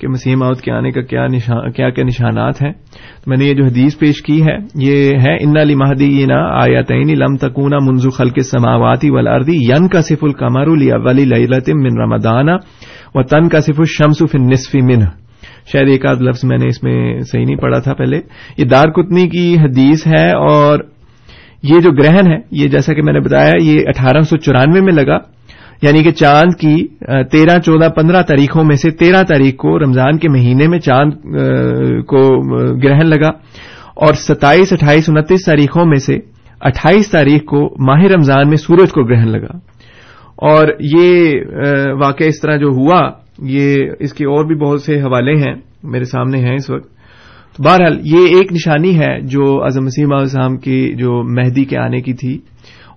[0.00, 1.26] کہ مسیح موت کے آنے کا کیا
[1.76, 5.44] کیا کیا نشانات ہیں۔ تو میں نے یہ جو حدیث پیش کی ہے، یہ ہے،
[5.44, 10.00] ان علی مہدی نا آیا تعین لم تکونا منظو خل کے سماواتی ولاردی ین کا
[10.00, 12.50] صف القمر ولی لطم من رمدانہ
[13.14, 15.00] و تن کا صف الشمس فن نصفی من
[15.72, 18.20] شاید ایک آدھ لفظ میں نے اس میں صحیح نہیں پڑھا تھا پہلے۔
[18.58, 20.78] یہ دار کتنی کی حدیث ہے اور
[21.62, 24.92] یہ جو گرہن ہے، یہ جیسا کہ میں نے بتایا، یہ اٹھارہ سو چورانوے میں
[24.92, 25.18] لگا۔
[25.82, 26.86] یعنی کہ چاند کی
[27.32, 31.12] تیرہ، چودہ، پندرہ تاریخوں میں سے تیرہ تاریخ کو رمضان کے مہینے میں چاند
[32.06, 32.22] کو
[32.78, 33.28] گرہن لگا
[33.96, 36.18] اور ستائیس، اٹھائیس، انتیس تاریخوں میں سے
[36.60, 39.58] اٹھائیس تاریخ کو ماہ رمضان میں سورج کو گرہن لگا
[40.36, 41.32] اور یہ
[42.00, 43.10] واقعہ اس طرح جو ہوا،
[43.42, 46.88] یہ اس کے اور بھی بہت سے حوالے ہیں میرے سامنے ہیں اس وقت۔
[47.56, 52.00] تو بہرحال یہ ایک نشانی ہے جو اعظم مسیم السلام کی جو مہدی کے آنے
[52.00, 52.38] کی تھی۔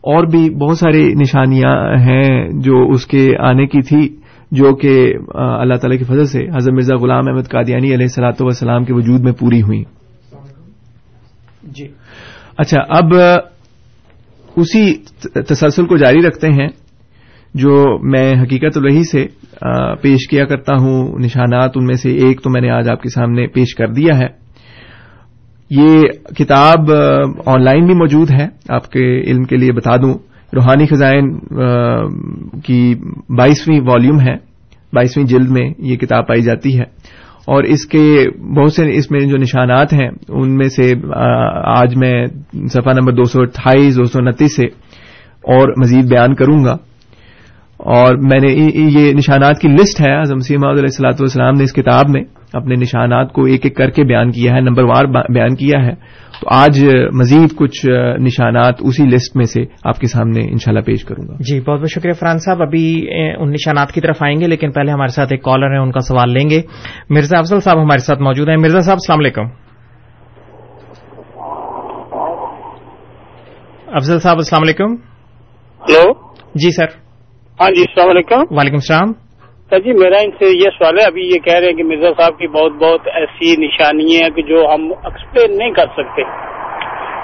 [0.02, 4.16] اور بھی بہت ساری نشانیاں ہیں جو اس کے آنے کی تھی
[4.52, 8.84] جو کہ اللہ تعالی کی فضل سے حضرت مرزا غلام احمد قادیانی علیہ سلاۃ وسلام
[8.84, 9.84] کے وجود میں پوری ہوئی
[11.64, 11.88] جی۔
[12.58, 13.14] اچھا اب
[14.56, 14.94] اسی
[15.48, 16.68] تسلسل کو جاری رکھتے ہیں
[17.54, 19.26] جو میں حقیقت الوحی سے
[20.02, 23.10] پیش کیا کرتا ہوں۔ نشانات ان میں سے ایک تو میں نے آج آپ کے
[23.10, 24.28] سامنے پیش کر دیا ہے۔
[25.70, 26.02] یہ
[26.36, 26.80] کتاب
[27.46, 30.14] آن لائن بھی موجود ہے، آپ کے علم کے لیے بتا دوں۔
[30.56, 31.40] روحانی خزائن
[32.60, 32.96] کی
[33.38, 34.34] بائیسویں والیوم ہے،
[34.94, 36.84] بائیسویں جلد میں یہ کتاب پائی جاتی ہے۔
[37.48, 40.94] اور اس کے بہت سے، اس میں جو نشانات ہیں، ان میں سے
[41.66, 44.66] آج میں صفحہ نمبر دو سو اٹھائیس، دو سو انتیس سے
[45.44, 46.78] اور مزید بیان کروں گا۔
[47.88, 51.74] اور میں نے یہ نشانات کی لسٹ ہے اعظم سیم علیہ السلاۃ والسلام نے اس
[51.74, 52.22] کتاب میں
[52.54, 55.92] اپنے نشانات کو ایک ایک کر کے بیان کیا ہے نمبر وار بیان کیا ہے۔
[56.42, 57.86] تو آج مزید کچھ
[58.20, 61.92] نشانات اسی لسٹ میں سے آپ کے سامنے انشاءاللہ پیش کروں گا۔ جی بہت بہت
[61.92, 63.08] شکریہ فرحان صاحب۔ ابھی
[63.40, 66.00] ان نشانات کی طرف آئیں گے لیکن پہلے ہمارے ساتھ ایک کالر ہے ان کا
[66.00, 66.62] سوال لیں گے۔
[67.10, 69.46] مرزا افضل صاحب ہمارے ساتھ موجود ہیں۔ مرزا صاحب السلام علیکم۔
[73.88, 74.94] افضل صاحب السلام علیکم۔
[75.90, 76.14] ہلو۔
[76.56, 77.07] جی سر۔
[77.62, 79.14] ہاں جی السلام علیکم۔ وعلیکم السلام۔
[79.70, 82.22] سر جی میرا ان سے یہ سوال ہے ابھی یہ کہہ رہے ہیں کہ مرزا
[82.22, 86.22] صاحب کی بہت بہت ایسی نشانی ہیں کہ جو ہم ایکسپلین نہیں کر سکتے۔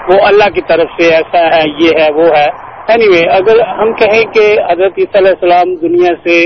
[0.08, 2.46] وہ اللہ کی طرف سے ایسا ہے یہ ہے وہ ہے۔
[2.88, 6.44] اینی anyway, اگر ہم کہیں کہ حضرت عیسیٰ علیہ السلام دنیا سے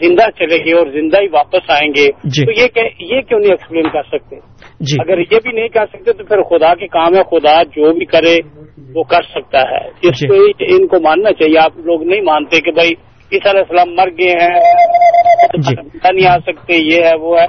[0.00, 3.50] زندہ چلے گے اور زندہ ہی واپس آئیں گے جی۔ تو یہ یہ کیوں نہیں
[3.50, 4.36] ایکسپلین کر سکتے؟
[4.80, 7.92] جی۔ اگر یہ بھی نہیں کر سکتے تو پھر خدا کے کام ہے خدا جو
[7.92, 8.36] بھی کرے
[8.94, 12.60] وہ کر سکتا ہے۔ اس جی۔ پہ ان کو ماننا چاہیے۔ آپ لوگ نہیں مانتے
[12.60, 12.90] کہ بھائی
[13.32, 17.46] عیسیٰ علیہ السلام مر گئے ہیں جی۔ نہیں آ سکتے یہ ہے وہ ہے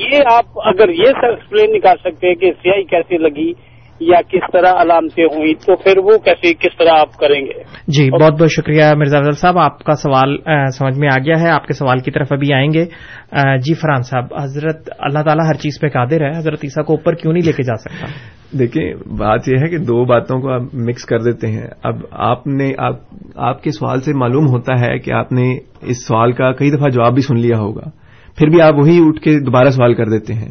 [0.00, 3.52] یہ آپ اگر یہ سر ایکسپلین نہیں کر سکتے کہ سیاہی کیسے لگی
[4.00, 8.10] یا کس طرح علامتیں ہوئی تو پھر وہ کیسے کس طرح آپ کریں گے؟ جی
[8.10, 10.36] بہت بہت شکریہ مرزا افضل صاحب آپ کا سوال
[10.70, 12.84] سمجھ میں آ گیا ہے۔ آپ کے سوال کی طرف ابھی آئیں گے۔
[13.58, 17.14] جی فرحان صاحب حضرت اللہ تعالیٰ ہر چیز پہ قادر ہے حضرت عیسیٰ کو اوپر
[17.14, 18.06] کیوں نہیں لے کے جا سکتا؟
[18.58, 22.46] دیکھیں بات یہ ہے کہ دو باتوں کو آپ مکس کر دیتے ہیں۔ اب آپ
[22.46, 22.94] نے آپ
[23.36, 26.88] آپ کے سوال سے معلوم ہوتا ہے کہ آپ نے اس سوال کا کئی دفعہ
[26.88, 27.90] جواب بھی سن لیا ہوگا۔
[28.38, 30.48] پھر بھی آپ وہی اٹھ کے دوبارہ سوال کر دیتے ہیں۔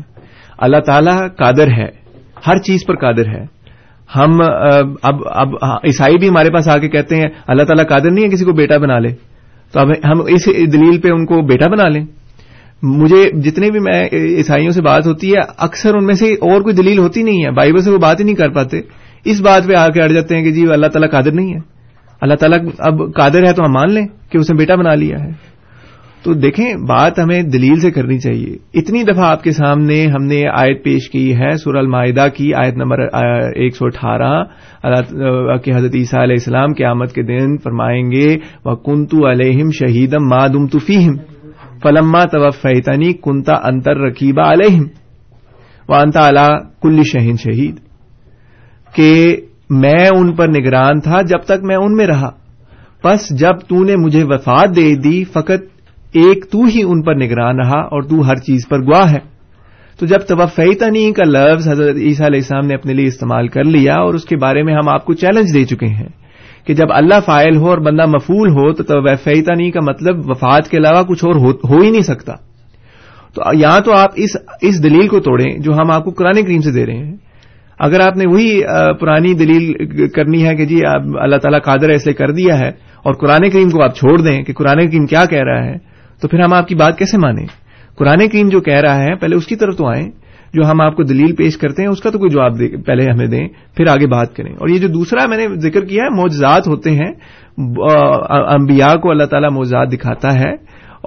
[0.58, 2.05] اللہ تعالیٰ قادر ہے۔
[2.48, 3.46] ہر چیز پر قادر ہے۔
[4.16, 4.30] ہم
[5.04, 8.30] اب اب عیسائی بھی ہمارے پاس آ کے کہتے ہیں، اللہ تعالیٰ قادر نہیں ہے
[8.30, 9.10] کسی کو بیٹا بنا لے۔
[9.72, 12.06] تو اب ہم اس دلیل پہ ان کو بیٹا بنا لیں۔
[12.84, 16.76] مجھے جتنے بھی میں عیسائیوں سے بات ہوتی ہے، اکثر ان میں سے اور کوئی
[16.76, 18.80] دلیل ہوتی نہیں ہے۔ بائبل سے وہ بات ہی نہیں کر پاتے۔
[19.26, 21.60] اس بات پہ آ کے اڑ جاتے ہیں کہ جی اللہ تعالیٰ قادر نہیں ہے۔
[22.22, 25.24] اللہ تعالیٰ اب قادر ہے تو ہم مان لیں کہ اس نے بیٹا بنا لیا
[25.24, 25.55] ہے۔
[26.26, 30.42] تو دیکھیں، بات ہمیں دلیل سے کرنی چاہیے۔ اتنی دفعہ آپ کے سامنے ہم نے
[30.58, 33.00] آیت پیش کی ہے سور المائدہ کی، آیت نمبر
[33.56, 34.44] ایک سو اٹھارہ۔
[35.64, 40.28] کہ حضرت عیسیٰ علیہ السلام کے آمد کے دن فرمائیں گے وہ کنتو علیہم شہیدم
[40.28, 41.16] مادم تفیم
[41.84, 44.84] فلما توفیتنی کنتا انتر رکیبہ علیہم
[45.90, 47.76] وانتا علا کل شہین شہید
[48.96, 49.38] کہ
[49.70, 52.32] میں ان پر نگران تھا جب تک میں ان میں رہا۔
[53.04, 55.75] بس جب تو نے مجھے وفات دے دی، فقط
[56.16, 59.36] ایک تو ہی ان پر نگران رہا اور تو ہر چیز پر گواہ ہے۔
[60.00, 63.94] تو جب توفیتنی کا لفظ حضرت عیسیٰ علیہ السلام نے اپنے لیے استعمال کر لیا
[63.94, 66.08] اور اس کے بارے میں ہم آپ کو چیلنج دے چکے ہیں
[66.68, 70.78] کہ جب اللہ فائل ہو اور بندہ مفول ہو تو توفیتنی کا مطلب وفات کے
[70.78, 71.36] علاوہ کچھ اور
[71.70, 72.34] ہو ہی نہیں سکتا۔
[73.36, 76.62] تو یہاں تو آپ اس اس دلیل کو توڑیں جو ہم آپ کو قرآن کریم
[76.62, 77.16] سے دے رہے ہیں۔
[77.80, 78.62] اگر آپ نے وہی
[79.00, 79.74] پرانی دلیل
[80.08, 80.80] کرنی ہے کہ جی
[81.20, 82.70] اللہ تعالیٰ قادر ایسے کر دیا ہے
[83.04, 86.28] اور قرآن کریم کو آپ چھوڑ دیں کہ قرآن کریم کیا کہہ رہا ہے تو
[86.28, 87.46] پھر ہم آپ کی بات کیسے مانیں؟
[87.98, 90.08] قرآن کریم جو کہہ رہا ہے، پہلے اس کی طرف تو آئیں،
[90.54, 93.28] جو ہم آپ کو دلیل پیش کرتے ہیں، اس کا تو کوئی جواب پہلے ہمیں
[93.28, 93.48] دیں،
[93.78, 96.92] پھر آگے بات کریں۔ اور یہ جو دوسرا میں نے ذکر کیا ہے، معجزات ہوتے
[96.92, 97.12] ہیں
[98.54, 100.52] انبیاء کو اللہ تعالیٰ معجزات دکھاتا ہے،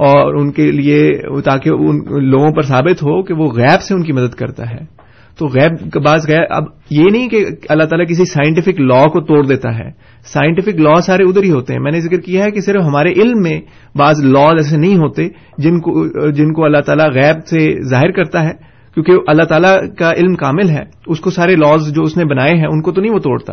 [0.08, 1.00] اور ان کے لیے
[1.44, 4.97] تاکہ ان لوگوں پر ثابت ہو کہ وہ غیب سے ان کی مدد کرتا ہے۔
[5.38, 9.46] تو غیب بعض غیب، اب یہ نہیں کہ اللہ تعالیٰ کسی سائنٹیفک لا کو توڑ
[9.46, 9.90] دیتا ہے۔
[10.24, 13.12] سائنٹیفک لا سارے ادھر ہی ہوتے ہیں۔ میں نے ذکر کیا ہے کہ صرف ہمارے
[13.12, 13.60] علم میں
[13.94, 18.44] بعض لا ایسے نہیں ہوتے جن کو جن کو اللہ تعالیٰ غیب سے ظاہر کرتا
[18.44, 18.52] ہے۔
[18.94, 22.54] کیونکہ اللہ تعالیٰ کا علم کامل ہے، اس کو سارے لاز جو اس نے بنائے
[22.56, 23.52] ہیں، ان کو تو نہیں وہ توڑتا۔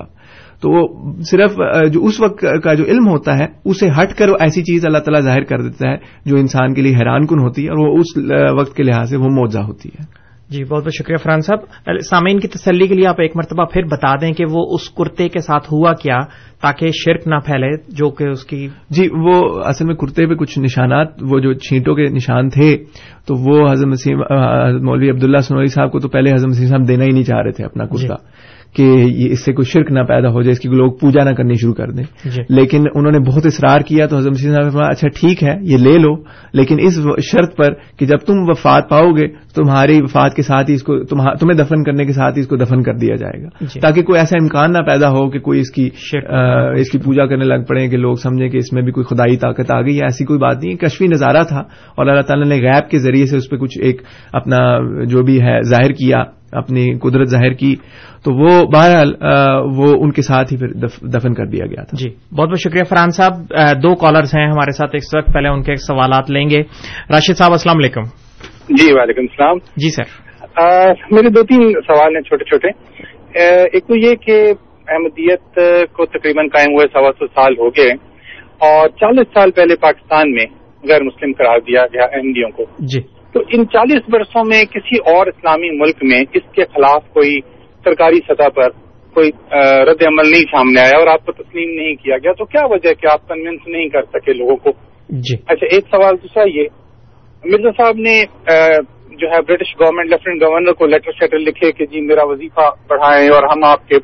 [0.62, 1.52] تو وہ صرف،
[1.94, 5.22] جو اس وقت کا جو علم ہوتا ہے، اسے ہٹ کر ایسی چیز اللہ تعالیٰ
[5.22, 5.96] ظاہر کر دیتا ہے
[6.26, 8.18] جو انسان کے لیے حیران کن ہوتی ہے اور وہ اس،
[8.60, 11.60] وقت کے لحاظ سے وہ موجہ ہوتی ہے۔ جی بہت بہت شکریہ فرحان صاحب۔
[12.10, 15.30] سامعین کی تسلی کے لیے آپ ایک مرتبہ پھر بتا دیں کہ وہ اس کرتے
[15.30, 16.18] کے ساتھ ہوا کیا
[16.62, 20.60] تاکہ شرک نہ پھیلے جو کہ اس کی جی وہ اصل میں کرتے پہ کچھ
[20.60, 22.78] نشانات وہ جو چھینٹوں کے نشان تھے
[23.28, 24.20] تو وہ حضرت مسیم
[24.86, 27.52] مولوی عبداللہ سنوری صاحب کو تو پہلے حضرت مسیم صاحب دینا ہی نہیں چاہ رہے
[27.52, 28.16] تھے اپنا کرتا۔
[28.76, 31.54] کہ اس سے کوئی شرک نہ پیدا ہو جائے اس کی لوگ پوجا نہ کرنی
[31.54, 34.90] شروع کر دیں۔ جی۔ لیکن انہوں نے بہت اصرار کیا تو حضرت صاحب نے فرمایا
[34.90, 36.16] اچھا ٹھیک ہے یہ لے لو
[36.54, 37.00] لیکن اس
[37.32, 41.04] شرط پر کہ جب تم وفات پاؤ گے تمہاری وفات کے ساتھ ہی اس کو
[41.04, 44.04] تمہیں دفن کرنے کے ساتھ ہی اس کو دفن کر دیا جائے گا۔ جی۔ تاکہ
[44.04, 45.90] کوئی ایسا امکان نہ پیدا ہو کہ کوئی اس کی
[46.78, 49.38] اس کی پوجا کرنے لگ پڑے کہ لوگ سمجھیں کہ اس میں بھی کوئی خدائی
[49.38, 51.60] طاقت آ گئی ایسی کوئی بات نہیں کشفی نظارہ تھا
[51.96, 54.02] اور اللہ تعالیٰ نے غیب کے ذریعے سے اس پہ کچھ ایک
[54.34, 54.60] اپنا
[55.06, 57.76] جو بھی ہے ظاہر کیا۔ اپنی قدرت ظاہر کی
[58.24, 59.14] تو وہ بہرحال
[59.76, 60.68] وہ ان کے ساتھ ہی پھر
[61.08, 63.34] دفن کر دیا گیا تھا۔ جی بہت بہت شکریہ فرحان صاحب۔
[63.84, 66.60] دو کالرز ہیں ہمارے ساتھ اس وقت پہلے ان کے سوالات لیں گے۔
[67.10, 68.02] راشد صاحب السلام علیکم۔
[68.70, 70.26] جی وعلیکم السلام۔ جی سر۔
[71.12, 72.68] میرے دو تین سوال ہیں چھوٹے چھوٹے۔
[73.74, 74.54] ایک تو یہ کہ
[74.88, 75.60] احمدیت
[75.94, 77.92] کو تقریباً قائم ہوئے سوا سو سال ہو گئے
[78.58, 80.46] اور چالیس سال پہلے پاکستان میں
[80.88, 85.28] غیر مسلم قرار دیا گیا احمدیوں کو۔ جی۔ تو ان چالیس برسوں میں کسی اور
[85.28, 87.40] اسلامی ملک میں اس کے خلاف کوئی
[87.86, 88.70] سرکاری سطح پر
[89.16, 89.32] کوئی
[89.88, 92.90] رد عمل نہیں سامنے آیا اور آپ کو تسلیم نہیں کیا گیا تو کیا وجہ
[92.90, 94.72] ہے کہ آپ کنوینس نہیں کر سکے لوگوں کو؟
[95.10, 96.68] جی۔ اچھا ایک سوال دوسرا یہ
[97.44, 98.16] مرزا صاحب نے
[99.16, 103.30] جو ہے برٹش گورنمنٹ لیفٹنٹ گورنر کو لیٹر شیٹر لکھے کہ جی میرا وظیفہ بڑھائیں
[103.30, 104.00] اور ہم آپ کے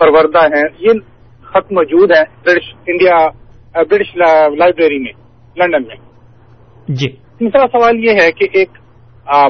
[0.00, 1.00] پروردہ ہیں یہ
[1.44, 3.26] خط موجود ہے برٹش انڈیا
[3.74, 5.12] برٹش لائبریری میں
[5.56, 5.96] لنڈن میں۔
[6.88, 8.80] جی۔ تیسرا سوال یہ ہے کہ ایک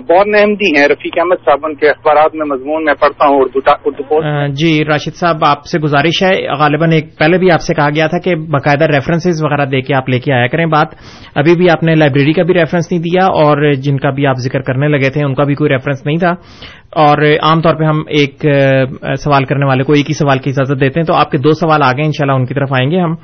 [0.09, 3.61] بورن احمدی ہیں، رفیق احمد صاحب، ان کے اخبارات میں مضمون میں پڑھتا ہوں اردو
[3.85, 4.21] اردو
[4.61, 8.07] جی راشد صاحب، آپ سے گزارش ہے، غالباً ایک، پہلے بھی آپ سے کہا گیا
[8.07, 10.89] تھا کہ باقاعدہ ریفرنسز وغیرہ دے کے آپ لے کے آیا کریں بات.
[11.35, 14.39] ابھی بھی آپ نے لائبریری کا بھی ریفرنس نہیں دیا اور جن کا بھی آپ
[14.47, 16.35] ذکر کرنے لگے تھے، ان کا بھی کوئی ریفرنس نہیں تھا.
[17.05, 18.45] اور عام طور پہ ہم ایک
[19.25, 21.53] سوال کرنے والے کو ایک ہی سوال کی اجازت دیتے ہیں، تو آپ کے دو
[21.61, 23.15] سوال آ گئے ان ان کی طرف آئیں گے ہم.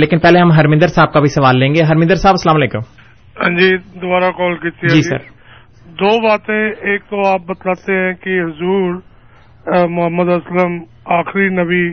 [0.00, 1.82] لیکن پہلے ہم ہرمندر صاحب کا بھی سوال لیں گے.
[1.82, 3.05] ہرمندر صاحب، السلام علیکم.
[3.40, 5.16] جی دوبارہ کال کی تھی جی سر۔
[5.90, 8.94] دو باتیں ایک تو آپ بتلاتے ہیں کہ حضور
[9.88, 11.90] محمد اسلم آخری نبی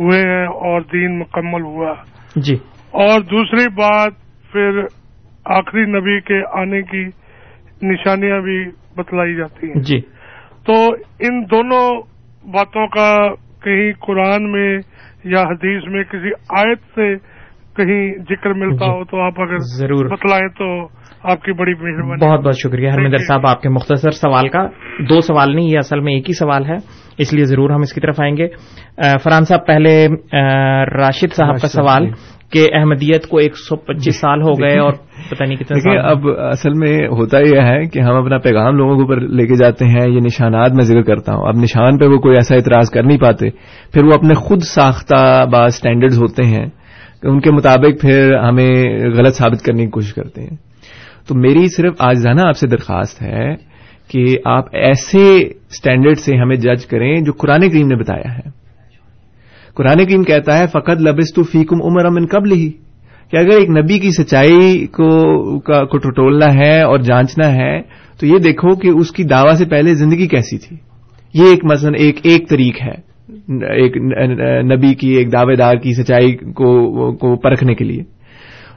[0.00, 1.94] ہوئے ہیں اور دین مکمل ہوا۔
[2.36, 2.54] جی۔
[2.90, 4.12] اور دوسری بات
[4.52, 4.80] پھر
[5.44, 7.04] آخری نبی کے آنے کی
[7.82, 10.00] نشانیاں بھی بتلائی جاتی ہیں۔ جی۔
[10.66, 10.72] تو
[11.20, 12.02] ان دونوں
[12.52, 13.28] باتوں کا
[13.62, 14.78] کہیں قرآن میں
[15.24, 17.31] یا حدیث میں کسی آیت سے
[17.76, 20.86] کہیں ذکر ملتا جی ہو تو آپ اگر ضرور۔ بتلائیں تو
[21.24, 24.66] آپ کی بڑی مہربانی بہت بہت شکریہ ہرمندر صاحب آپ کے مختصر سوال کا۔
[25.08, 26.76] دو سوال نہیں یہ اصل میں ایک ہی سوال ہے
[27.18, 28.48] اس لیے ضرور ہم اس کی طرف آئیں گے۔
[29.22, 30.08] فرحان صاحب پہلے
[30.98, 34.92] راشد صاحب کا سوال جی۔ کہ احمدیت کو ایک سو پچیس سال ہو گئے اور
[35.30, 39.02] پتہ نہیں کتنے اب اصل میں ہوتا یہ ہے کہ ہم اپنا پیغام لوگوں کے
[39.02, 42.18] اوپر لے کے جاتے ہیں یہ نشانات میں ذکر کرتا ہوں۔ اب نشان پہ وہ
[42.18, 43.50] کوئی ایسا اعتراض کر نہیں پاتے۔
[43.92, 46.66] پھر وہ اپنے خود ساختہ بعض اسٹینڈرڈز ہوتے ہیں۔
[47.28, 50.56] ان کے مطابق پھر ہمیں غلط ثابت کرنے کی کوشش کرتے ہیں۔
[51.28, 53.54] تو میری صرف آج جانا آپ سے درخواست ہے
[54.08, 58.50] کہ آپ ایسے اسٹینڈرڈ سے ہمیں جج کریں جو قرآن کریم نے بتایا ہے۔
[59.74, 62.70] قرآن کریم کہتا ہے فقط لبس تو فیکم عمر امن قبل ہی
[63.30, 67.82] کہ اگر ایک نبی کی سچائی کو ٹٹولنا ہے اور جانچنا ہے،
[68.20, 70.76] تو یہ دیکھو کہ اس کی دعوی سے پہلے زندگی کیسی تھی۔
[71.34, 73.11] یہ ایک مثلا ایک ایک طریق ہے۔
[73.48, 73.96] ایک
[74.72, 78.02] نبی کی، ایک دعوے دار کی، سچائی کو پرکھنے کے لیے۔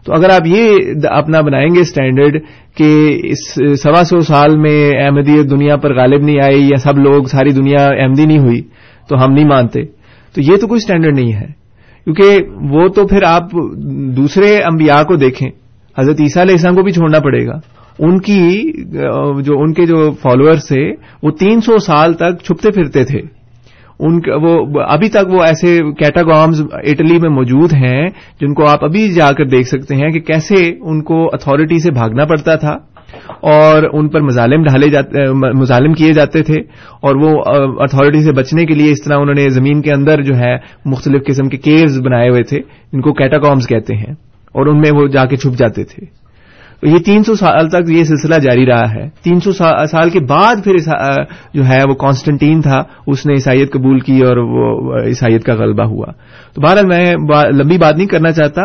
[0.05, 2.41] تو اگر آپ یہ اپنا بنائیں گے اسٹینڈرڈ
[2.77, 3.53] کہ اس
[3.83, 7.85] سوا سو سال میں احمدیت دنیا پر غالب نہیں آئی یا سب لوگ، ساری دنیا
[7.85, 8.61] احمدی نہیں ہوئی،
[9.09, 9.85] تو ہم نہیں مانتے۔
[10.35, 11.65] تو یہ تو کوئی اسٹینڈرڈ نہیں ہے۔
[12.03, 13.51] کیونکہ وہ تو پھر آپ
[14.17, 15.49] دوسرے انبیاء کو دیکھیں۔
[15.97, 17.55] حضرت عیسیٰ علیہ السلام کو بھی چھوڑنا پڑے گا۔
[17.99, 18.71] ان کی،
[19.43, 20.91] جو، ان کے جو فالوورس تھے،
[21.23, 23.34] وہ تین سو سال تک چھپتے پھرتے تھے۔
[23.99, 28.09] ان وہ ابھی تک وہ ایسے کیٹاگامز اٹلی میں موجود ہیں
[28.41, 31.91] جن کو آپ ابھی جا کر دیکھ سکتے ہیں کہ کیسے ان کو اتارٹی سے
[31.91, 32.77] بھاگنا پڑتا تھا
[33.49, 35.29] اور ان پر مظالم ڈھالے جاتے
[35.59, 36.59] مظالم کیے جاتے تھے
[37.01, 37.31] اور وہ
[37.83, 41.25] اتارٹی سے بچنے کے لیے اس طرح انہوں نے زمین کے اندر جو ہے مختلف
[41.27, 42.59] قسم کے کیوز بنائے ہوئے تھے
[42.93, 44.13] ان کو کیٹاکامز کہتے ہیں،
[44.55, 46.05] اور ان میں وہ جا کے چھپ جاتے تھے۔
[46.83, 50.55] یہ تین سو سال تک یہ سلسلہ جاری رہا ہے۔ تین سو سال کے بعد
[50.63, 50.73] پھر
[51.53, 55.83] جو ہے وہ کانسٹنٹین تھا، اس نے عیسائیت قبول کی اور وہ عیسائیت کا غلبہ
[55.83, 56.05] ہوا۔
[56.53, 57.15] تو بہرحال میں
[57.51, 58.61] لمبی بات نہیں کرنا چاہتا۔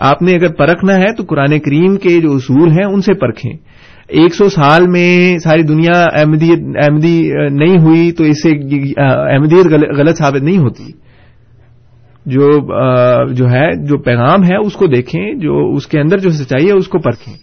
[0.00, 3.52] آپ نے اگر پرکھنا ہے تو قرآن کریم کے جو اصول ہیں ان سے پرکھیں۔
[4.08, 8.50] ایک سو سال میں ساری دنیا احمدی نہیں ہوئی تو اس سے
[9.32, 9.66] احمدیت
[9.98, 11.03] غلط ثابت نہیں ہوتی۔
[12.26, 12.50] جو
[13.32, 16.72] جو ہے جو پیغام ہے اس کو دیکھیں جو اس کے اندر جو سچائی ہے
[16.72, 17.34] اس کو پرکھیں۔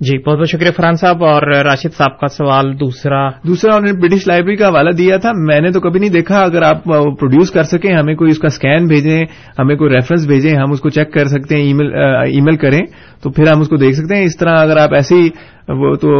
[0.00, 4.00] جی بہت بہت شکریہ فرحان صاحب اور راشد صاحب کا سوال دوسرا۔ دوسرا انہوں نے
[4.00, 7.50] برٹش لائبریری کا حوالہ دیا تھا۔ میں نے تو کبھی نہیں دیکھا۔ اگر آپ پروڈیوس
[7.50, 9.24] کر سکیں ہمیں کوئی اس کا اسکین بھیجیں
[9.58, 12.80] ہمیں کوئی ریفرنس بھیجیں ہم اس کو چیک کر سکتے ہیں ای میل کریں۔
[13.22, 15.28] تو پھر ہم اس کو دیکھ سکتے ہیں۔ اس طرح اگر آپ ایسے ہی
[15.68, 16.10] وہ تو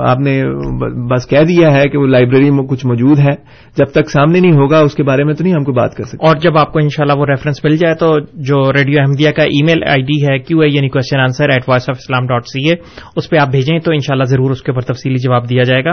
[0.00, 0.44] آپ نے
[1.14, 3.32] بس کہہ دیا ہے کہ وہ لائبریری میں کچھ موجود ہے۔
[3.76, 6.04] جب تک سامنے نہیں ہوگا، اس کے بارے میں تو نہیں ہم کو بات کر
[6.04, 9.42] سکتے۔ اور جب آپ کو انشاءاللہ وہ ریفرنس مل جائے تو جو ریڈیو احمدیہ کا
[9.42, 12.42] ای میل آئی ڈی ہے کیو اے یعنی question answer at Voice of Islam dot
[12.46, 12.74] C A
[13.16, 15.90] اس پہ آپ بھیجیں تو انشاءاللہ ضرور اس کے اوپر تفصیلی جواب دیا جائے گا۔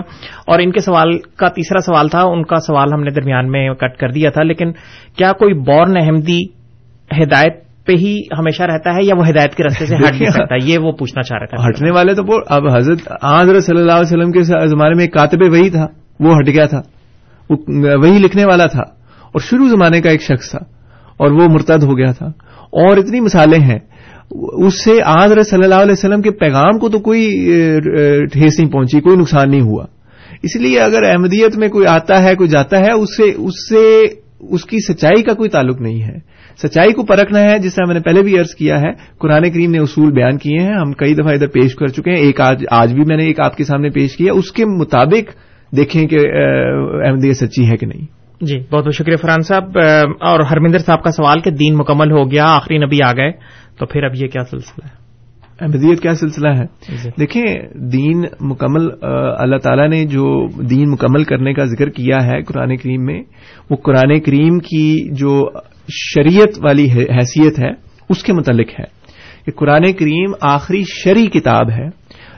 [0.47, 3.73] اور ان کے سوال کا تیسرا سوال تھا، ان کا سوال ہم نے درمیان میں
[3.73, 4.71] کٹ کر دیا تھا، لیکن
[5.17, 6.43] کیا کوئی بورن احمدی
[7.23, 10.55] ہدایت پہ ہی ہمیشہ رہتا ہے یا وہ ہدایت کے رستے سے ہٹ نہیں سکتا؟
[10.63, 14.01] یہ وہ پوچھنا چاہ رہا تھا۔ ہٹنے والے تو اب حضرت حضرت صلی اللہ علیہ
[14.01, 15.87] وسلم کے زمانے میں ایک کاتب وہی تھا
[16.19, 16.81] وہ ہٹ گیا تھا۔
[17.49, 17.57] وہ
[18.01, 18.81] وہی لکھنے والا تھا۔
[19.31, 20.59] اور شروع زمانے کا ایک شخص تھا۔
[21.17, 22.25] اور وہ مرتد ہو گیا تھا۔
[22.61, 23.79] اور اتنی مثالیں ہیں۔
[24.31, 24.91] اس سے
[25.23, 27.27] حضرت صلی اللہ علیہ وسلم کے پیغام کو تو کوئی
[28.33, 29.85] ٹھیس نہیں پہنچی کوئی نقصان نہیں ہوا۔
[30.43, 34.01] اس لیے اگر احمدیت میں کوئی آتا ہے کوئی جاتا ہے اس سے اس سے
[34.39, 37.93] اس کی سچائی کا کوئی تعلق نہیں ہے۔ سچائی کو پرکھنا ہے جس طرح میں
[37.93, 41.13] نے پہلے بھی عرض کیا ہے قرآن کریم نے اصول بیان کیے ہیں ہم کئی
[41.13, 43.63] دفعہ ادھر پیش کر چکے ہیں ایک آج آج بھی میں نے ایک آپ کے
[43.63, 45.31] سامنے پیش کیا اس کے مطابق
[45.71, 46.19] دیکھیں کہ
[47.05, 48.05] احمدیت سچی ہے کہ نہیں؟
[48.41, 49.77] جی بہت بہت شکریہ فرحان صاحب
[50.21, 53.31] اور ہرمندر صاحب کا سوال کہ دین مکمل ہو گیا آخری نبی آ گئے
[53.77, 55.05] تو پھر اب یہ کیا سلسلہ ہے؟
[55.61, 56.65] احمدیت کیا سلسلہ ہے؟
[57.03, 57.43] جی۔ دیکھیں
[57.91, 58.89] دین مکمل
[59.37, 60.25] اللہ تعالیٰ نے جو
[60.69, 63.21] دین مکمل کرنے کا ذکر کیا ہے قرآن کریم میں
[63.69, 65.49] وہ قرآن کریم کی جو
[65.89, 67.69] شریعت والی حیثیت ہے
[68.09, 69.05] اس کے متعلق ہے
[69.45, 71.87] کہ قرآن کریم آخری شرعی کتاب ہے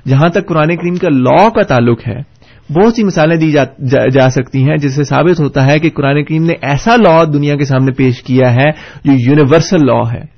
[0.09, 2.37] جہاں تک قرآن کریم کا لا کا تعلق ہے
[2.73, 5.89] بہت سی مثالیں دی جا, جا, جا سکتی ہیں جس سے ثابت ہوتا ہے کہ
[5.89, 8.71] قرآن کریم نے ایسا لا دنیا کے سامنے پیش کیا ہے
[9.05, 10.37] جو یونیورسل لا ہے۔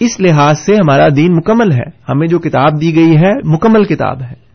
[0.00, 4.22] اس لحاظ سے ہمارا دین مکمل ہے ہمیں جو کتاب دی گئی ہے مکمل کتاب
[4.22, 4.50] ہے۔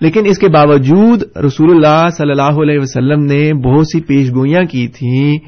[0.00, 4.62] لیکن اس کے باوجود رسول اللہ صلی اللہ علیہ وسلم نے بہت سی پیش گوئیاں
[4.62, 5.38] کی تھیں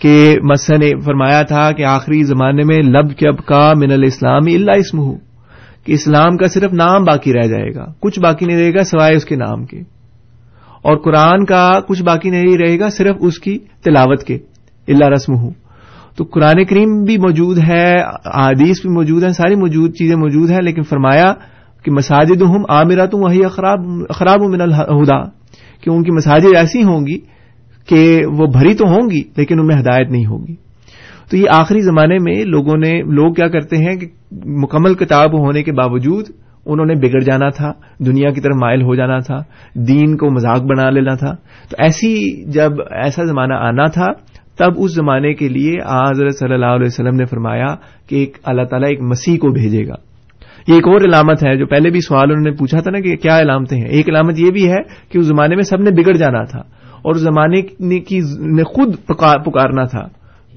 [0.00, 4.78] کہ مسن نے فرمایا تھا کہ آخری زمانے میں لب کب کا من الاسلام اللہ
[4.78, 5.14] اسم ہو
[5.84, 9.16] کہ اسلام کا صرف نام باقی رہ جائے گا، کچھ باقی نہیں رہے گا سوائے
[9.16, 9.80] اس کے نام کے۔
[10.84, 14.38] اور قرآن کا کچھ باقی نہیں رہے گا صرف اس کی تلاوت کے
[14.88, 15.50] اللہ رسم ہوں
[16.16, 17.86] تو قرآن کریم بھی موجود ہے
[18.36, 21.32] حدیث بھی موجود ہے ساری موجود چیزیں موجود ہیں، لیکن فرمایا
[21.84, 23.42] کہ مساجد ہم عامرہ تم وہی
[24.10, 25.22] خراب من الہدا
[25.82, 27.18] کہ ان کی مساجد ایسی ہوں گی
[27.88, 30.54] کہ وہ بھری تو ہوں گی لیکن ان میں ہدایت نہیں ہوگی۔
[31.30, 34.06] تو یہ آخری زمانے میں لوگوں نے، لوگ کیا کرتے ہیں کہ
[34.44, 36.24] مکمل کتاب ہونے کے باوجود
[36.66, 39.38] انہوں نے بگڑ جانا تھا، دنیا کی طرف مائل ہو جانا تھا،
[39.74, 41.34] دین کو مذاق بنا لینا تھا۔
[41.68, 44.06] تو ایسی جب ایسا زمانہ آنا تھا،
[44.58, 45.74] تب اس زمانے کے لیے
[46.10, 47.74] حضرت صلی اللہ علیہ وسلم نے فرمایا
[48.08, 49.94] کہ ایک اللہ تعالیٰ ایک مسیح کو بھیجے گا۔
[50.68, 53.16] یہ ایک اور علامت ہے جو پہلے بھی سوال انہوں نے پوچھا تھا نا کہ
[53.16, 54.78] کیا علامتیں ہیں۔ ایک علامت یہ بھی ہے
[55.12, 56.62] کہ اس زمانے میں سب نے بگڑ جانا تھا۔
[57.06, 57.60] اور اس زمانے
[58.40, 58.96] نے خود
[59.44, 60.08] پکارنا تھا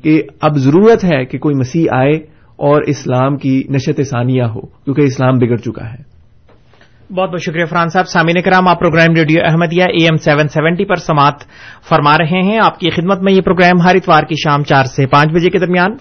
[0.04, 2.14] کہ اب ضرورت ہے کہ کوئی مسیح آئے
[2.56, 6.10] اور اسلام کی نشت ثانیہ ہو، کیونکہ اسلام بگڑ چکا ہے۔
[7.14, 10.86] بہت بہت شکریہ فرحان صاحب۔ سامعین کرام، آپ program radio Ahmadiyya A M seven seventy
[10.86, 11.34] پر سماعت
[11.89, 15.08] فرما رہے ہیں۔ آپ کی خدمت میں یہ پروگرام ہر اتوار کی شام چار سے
[15.08, 15.91] پانچ بجے کے درمیان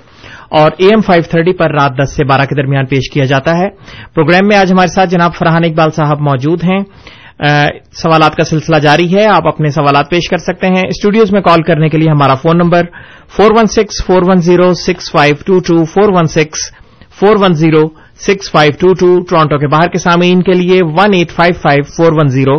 [0.51, 3.59] اور اے ایم فائیو تھرٹی پر رات دس سے بارہ کے درمیان پیش کیا جاتا
[3.59, 3.71] ہے۔
[4.15, 6.81] پروگرام میں آج ہمارے ساتھ جناب فرحان اقبال صاحب موجود ہیں۔
[7.39, 11.63] سوالات کا سلسلہ جاری ہے، آپ اپنے سوالات پیش کر سکتے ہیں۔ اسٹوڈیوز میں کال
[11.63, 12.83] کرنے کے لیے ہمارا phone number
[13.37, 16.59] four one six, four one zero, six five two two, four one six,
[17.21, 17.85] four one zero,
[18.27, 21.83] six five two two, Toronto کے باہر کے سامعین کے لیے one eight five five,
[21.97, 22.57] four one zero,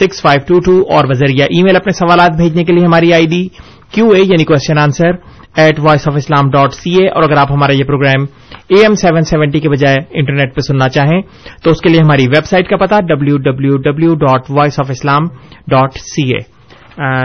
[0.00, 3.26] six five two two, اور وزریا ای میل اپنے سوالات بھیجنے کے لیے ہماری آئی
[3.26, 3.46] ڈی
[3.92, 5.12] کیو اے یعنی question answer
[5.56, 8.24] at Voice of Islam dot C A اور اگر آپ ہمارا یہ program
[8.68, 11.20] A M seven seventy کے بجائے انٹرنیٹ پہ سننا چاہیں
[11.64, 14.90] تو اس کے لیے ہماری ویب سائٹ کا پتا W W W dot Voice of
[14.90, 15.22] Islam
[15.68, 16.40] dot C A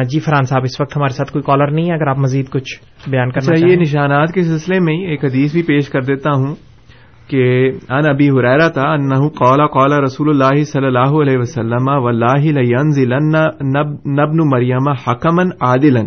[0.04, 3.10] جی فرحان صاحب اس وقت ہمارے ساتھ کوئی کالر نہیں ہے۔ اگر آپ مزید کچھ
[3.10, 6.56] بیان کرنا اچھا، یہ نشانات کے سلسلے میں ایک حدیث بھی پیش کر دیتا ہوں
[7.30, 12.52] کہ ان ابی حریرہ تھا انه قال قال رسول الله صلی اللہ علیہ وسلم والله
[12.58, 13.32] لينزلن
[14.20, 16.04] نبن مریم حکما عادلا۔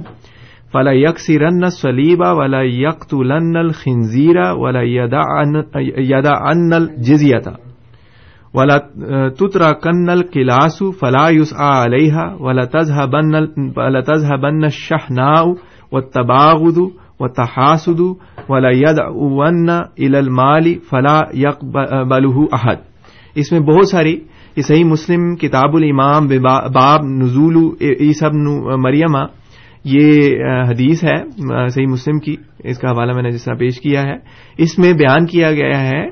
[0.75, 5.65] فلا يكسرن الصليب ولا يقتلن الخنزير ولا يدعن
[5.97, 7.43] يدعن الجزيه
[8.55, 8.79] ولا
[9.29, 13.35] تتركن القلاس فلا يسعى عليها ولا تذهبن
[13.77, 15.55] ولا تذهبن الشحناء
[15.93, 18.01] والتباغض والتحاسد
[18.49, 22.77] ولا يدعون الى المال فلا يقبله احد
[23.35, 24.17] اس میں بہت ساری
[24.57, 26.29] یہ صحیح مسلم کتاب الامام
[26.73, 28.45] باب نزول عیسی ابن
[28.83, 29.17] مریم
[29.85, 30.37] یہ
[30.69, 31.17] حدیث ہے
[31.69, 34.17] صحیح مسلم کی اس کا حوالہ میں نے جس طرح پیش کیا ہے۔
[34.59, 36.07] اس میں بیان کیا گیا ہے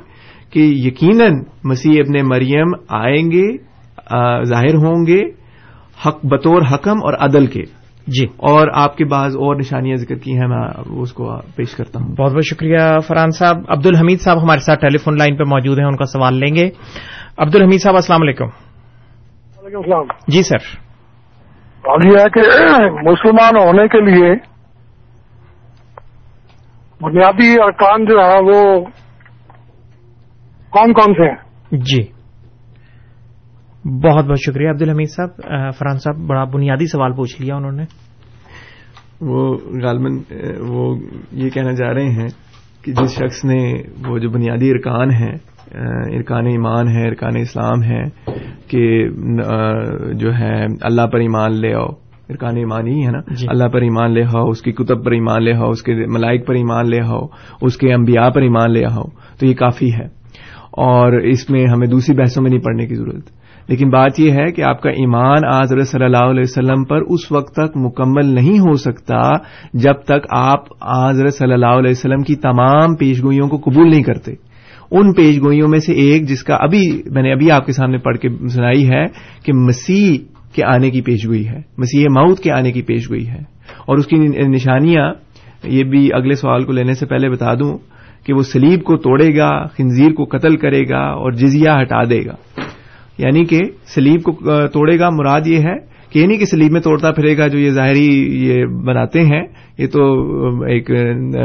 [0.51, 3.57] کہ یقیناً مسیح ابن مریم آئیں گے
[4.45, 5.21] ظاہر ہوں گے
[6.07, 7.63] حق بطور حکم اور عدل کے۔
[8.07, 10.69] جی۔ اور آپ کے بعض اور نشانیاں ذکر کی ہیں میں
[11.01, 14.81] اس کو پیش کرتا ہوں۔ بہت بہت شکریہ فرحان صاحب۔ عبد الحمید صاحب ہمارے ساتھ
[14.81, 16.71] ٹیلی فون لائن پہ موجود ہیں ان کا سوال لیں گے۔
[17.39, 20.92] عبد الحمید صاحب السلام علیکم۔ وعلیکم السلام۔ جی سر۔
[22.05, 22.41] یہ ہے کہ
[23.11, 24.35] مسلمان ہونے کے لیے
[27.01, 28.85] بنیادی ارکان جو ہے وہ
[30.71, 31.37] کون کون سے ہیں؟
[31.73, 32.03] جی۔
[33.85, 35.31] بہت بہت شکریہ عبد الحمید صاحب۔
[35.79, 37.85] فرحان صاحب بڑا بنیادی سوال پوچھ لیا انہوں نے۔
[39.21, 40.19] وہ غالباً
[40.69, 40.97] وہ
[41.33, 42.29] یہ کہنا چاہ رہے ہیں
[42.85, 43.75] کہ جس شخص نے
[44.09, 45.39] وہ جو بنیادی ارکان ہیں
[46.17, 48.03] ارکان ایمان ہے ارکان اسلام ہے
[48.69, 49.09] کہ
[50.15, 51.89] جو ہے اللہ پر ایمان لے آؤ۔
[52.29, 55.11] ارکان ایمان ہی ہے نا؟ جی۔ اللہ پر ایمان لے آؤ اس کی کتب پر
[55.11, 57.27] ایمان لے آؤ اس کے ملائک پر ایمان لے آؤ
[57.61, 59.03] اس کے انبیاء پر ایمان لے آؤ
[59.41, 60.23] تو یہ کافی ہے۔
[60.71, 64.53] اور اس میں ہمیں دوسری بحثوں میں نہیں پڑھنے کی ضرورت۔ لیکن بات یہ ہے
[64.53, 68.59] کہ آپ کا ایمان آج صلی اللہ علیہ وسلم پر اس وقت تک مکمل نہیں
[68.59, 69.37] ہو سکتا
[69.75, 74.33] جب تک آپ آج صلی اللہ علیہ وسلم کی تمام پیشگوئیوں کو قبول نہیں کرتے۔
[74.91, 78.17] ان پیشگوئیوں میں سے ایک جس کا ابھی میں نے ابھی آپ کے سامنے پڑھ
[78.17, 79.05] کے سنائی ہے
[79.45, 80.17] کہ مسیح
[80.55, 83.41] کے آنے کی پیشگوئی ہے، مسیح مؤت کے آنے کی پیشگوئی ہے۔
[83.87, 84.17] اور اس کی
[84.49, 85.13] نشانیاں،
[85.65, 87.79] یہ بھی اگلے سوال کو لینے سے پہلے بتا دوں
[88.27, 92.25] کہ وہ سلیب کو توڑے گا، خنزیر کو قتل کرے گا اور جزیہ ہٹا دے
[92.27, 92.62] گا۔
[93.23, 93.61] یعنی کہ
[93.95, 94.33] سلیب کو
[94.67, 97.59] توڑے گا مراد یہ ہے کہ یہ نہیں کہ سلیب میں توڑتا پھرے گا جو
[97.59, 99.43] یہ ظاہری یہ بناتے ہیں
[99.79, 100.23] یہ تو
[100.65, 100.91] ایک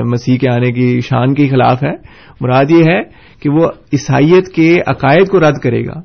[0.05, 1.93] مسیح کے آنے کی شان کے خلاف ہے۔
[2.41, 3.01] مراد یہ ہے
[3.39, 5.99] کہ وہ عیسائیت کے عقائد کو رد کرے گا۔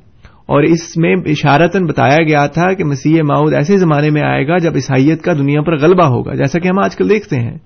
[0.45, 4.57] اور اس میں اشارتن بتایا گیا تھا کہ مسیح ماؤد ایسے زمانے میں آئے گا
[4.57, 7.57] جب عیسائیت کا دنیا پر غلبہ ہوگا جیسا کہ ہم آج کل دیکھتے ہیں۔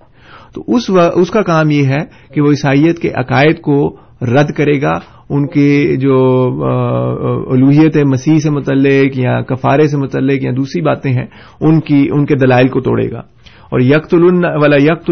[0.53, 4.81] تو اس, اس کا کام یہ ہے کہ وہ عیسائیت کے عقائد کو رد کرے
[4.81, 4.93] گا،
[5.29, 6.15] ان کے جو
[7.49, 11.25] الوحیت مسیح سے متعلق یا کفارے سے متعلق یا دوسری باتیں ہیں،
[11.61, 13.19] ان کی، ان کے دلائل کو توڑے گا۔
[13.71, 14.13] اور یک
[14.61, 15.07] والا یک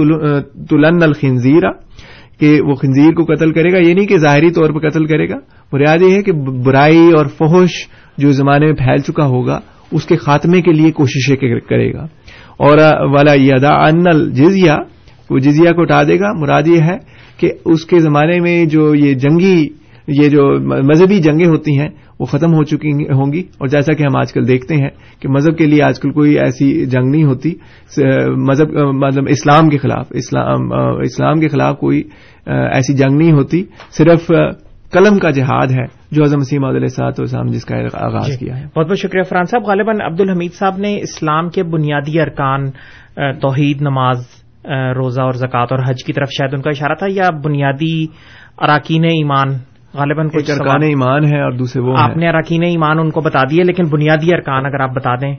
[0.69, 1.71] تلن الخنزیرہ
[2.39, 5.29] کہ وہ خنزیر کو قتل کرے گا، یہ نہیں کہ ظاہری طور پر قتل کرے
[5.29, 5.35] گا
[5.73, 6.31] بنیاد یہ ہے کہ
[6.65, 9.59] برائی اور فحش جو زمانے میں پھیل چکا ہوگا،
[9.91, 12.03] اس کے خاتمے کے لیے کوششیں کرے گا۔
[12.57, 12.77] اور
[13.11, 14.71] والا یادا ان الجزیہ،
[15.29, 16.97] وہ جزیہ کو اٹھا دے گا، مراد یہ ہے
[17.37, 19.67] کہ اس کے زمانے میں جو یہ جنگی
[20.07, 24.03] یہ جو مذہبی جنگیں ہوتی ہیں وہ ختم ہو چکی ہوں گی۔ اور جیسا کہ
[24.03, 27.23] ہم آج کل دیکھتے ہیں کہ مذہب کے لیے آج کل کوئی ایسی جنگ نہیں
[27.23, 27.53] ہوتی۔
[28.37, 32.03] مذہب مطلب اسلام کے خلاف اسلام اسلام کے خلاف کوئی
[32.45, 34.31] ایسی جنگ نہیں ہوتی۔ صرف
[34.91, 38.59] قلم کا جہاد ہے جو اعظم مسیم علیہ صاحب اسلام جس کا آغاز جی۔ کیا
[38.59, 42.71] ہے۔ بہت بہت شکریہ فرحان صاحب۔ غالباً عبد الحمید صاحب نے اسلام کے بنیادی ارکان
[43.39, 47.29] توحید نماز روزہ اور زکوٰۃ اور حج کی طرف شاید ان کا اشارہ تھا یا
[47.43, 48.05] بنیادی
[48.57, 49.47] اراکین ایمان؟
[49.93, 53.43] غالباً کچھ ارکان ایمان ہے اور دوسرے وہ آپ نے اراکین ایمان ان کو بتا
[53.51, 55.35] دیے لیکن بنیادی ارکان اگر آپ بتا دیں۔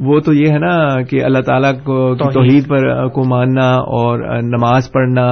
[0.00, 4.92] وہ تو یہ ہے نا کہ اللہ تعالیٰ کو توحید۔ پر کو ماننا اور نماز
[4.92, 5.26] پڑھنا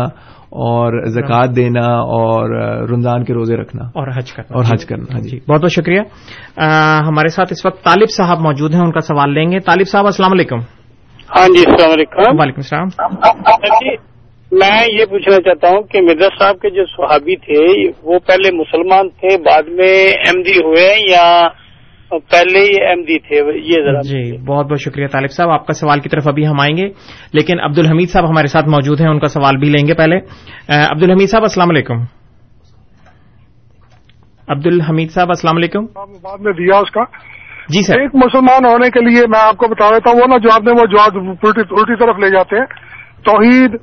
[0.51, 2.51] اور زکوٰۃ دینا اور
[2.91, 6.01] رمضان کے روزے رکھنا اور حج کرنا۔ اور حج کرنا ہاں جی۔ بہت بہت شکریہ۔
[7.09, 10.05] ہمارے ساتھ اس وقت طالب صاحب موجود ہیں ان کا سوال لیں گے۔ طالب صاحب
[10.05, 10.78] السلام علیکم۔
[11.37, 12.89] ہاں جی السلام علیکم۔ وعلیکم السلام۔
[13.65, 13.97] جی
[14.53, 19.09] میں یہ پوچھنا چاہتا ہوں کہ مرزا صاحب کے جو صحابی تھے وہ پہلے مسلمان
[19.09, 21.49] تھے بعد میں ایم ڈی ہوئے یا
[22.11, 25.73] پہلے ہی ایم ڈی تھے؟ یہ ذرا۔ جی بہت بہت شکریہ طالب صاحب۔ آپ کا
[25.73, 26.89] سوال کی طرف ابھی ہم آئیں گے
[27.33, 30.17] لیکن عبد الحمید صاحب ہمارے ساتھ موجود ہیں ان کا سوال بھی لیں گے پہلے۔
[30.69, 31.95] عبد الحمید صاحب السلام علیکم۔
[34.49, 35.85] عبد الحمید صاحب السلام علیکم۔
[36.23, 37.03] بعد میں دیا اس کا۔
[37.69, 38.01] جی سر.
[38.01, 40.61] ایک مسلمان ہونے کے لیے میں آپ کو بتا دیتا ہوں وہ نا جو آپ
[40.61, 41.31] نے وہ جواب
[41.71, 42.65] الٹی طرف لے جاتے ہیں۔
[43.25, 43.77] توحید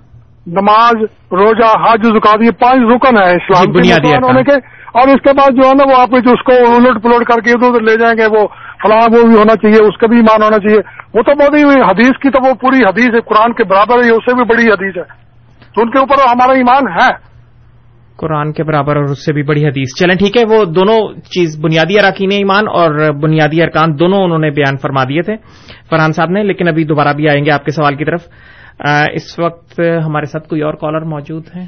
[0.48, 0.94] نماز
[1.32, 4.52] روزہ حج زکات یہ پانچ رکن ہے اسلام بنیادی ہونے کے۔
[4.94, 7.40] اور اس کے بعد جو ہے نا وہ آپ جو اس کو الٹ پلٹ کر
[7.40, 8.48] کے ادھر ادھر لے جائیں گے وہ
[8.84, 10.80] فلاں وہ بھی ہونا چاہیے اس کا بھی ایمان ہونا چاہیے۔
[11.14, 14.10] وہ تو بہت ہی حدیث کی تو وہ پوری حدیث ہے قرآن کے برابر ہے
[14.10, 15.04] اس سے بھی بڑی حدیث ہے۔
[15.76, 17.35] تو ان کے اوپر ہمارا ایمان ہے۔
[18.18, 21.60] قرآن کے برابر اور اس سے بھی بڑی حدیث۔ چلیں ٹھیک ہے وہ دونوں چیز
[21.62, 25.36] بنیادی اراکین ایمان اور بنیادی ارکان دونوں انہوں نے بیان فرما دیے تھے
[25.90, 28.22] فرحان صاحب نے لیکن ابھی دوبارہ بھی آئیں گے آپ کے سوال کی طرف۔
[29.12, 31.68] اس وقت ہمارے ساتھ کوئی اور کالر موجود ہیں؟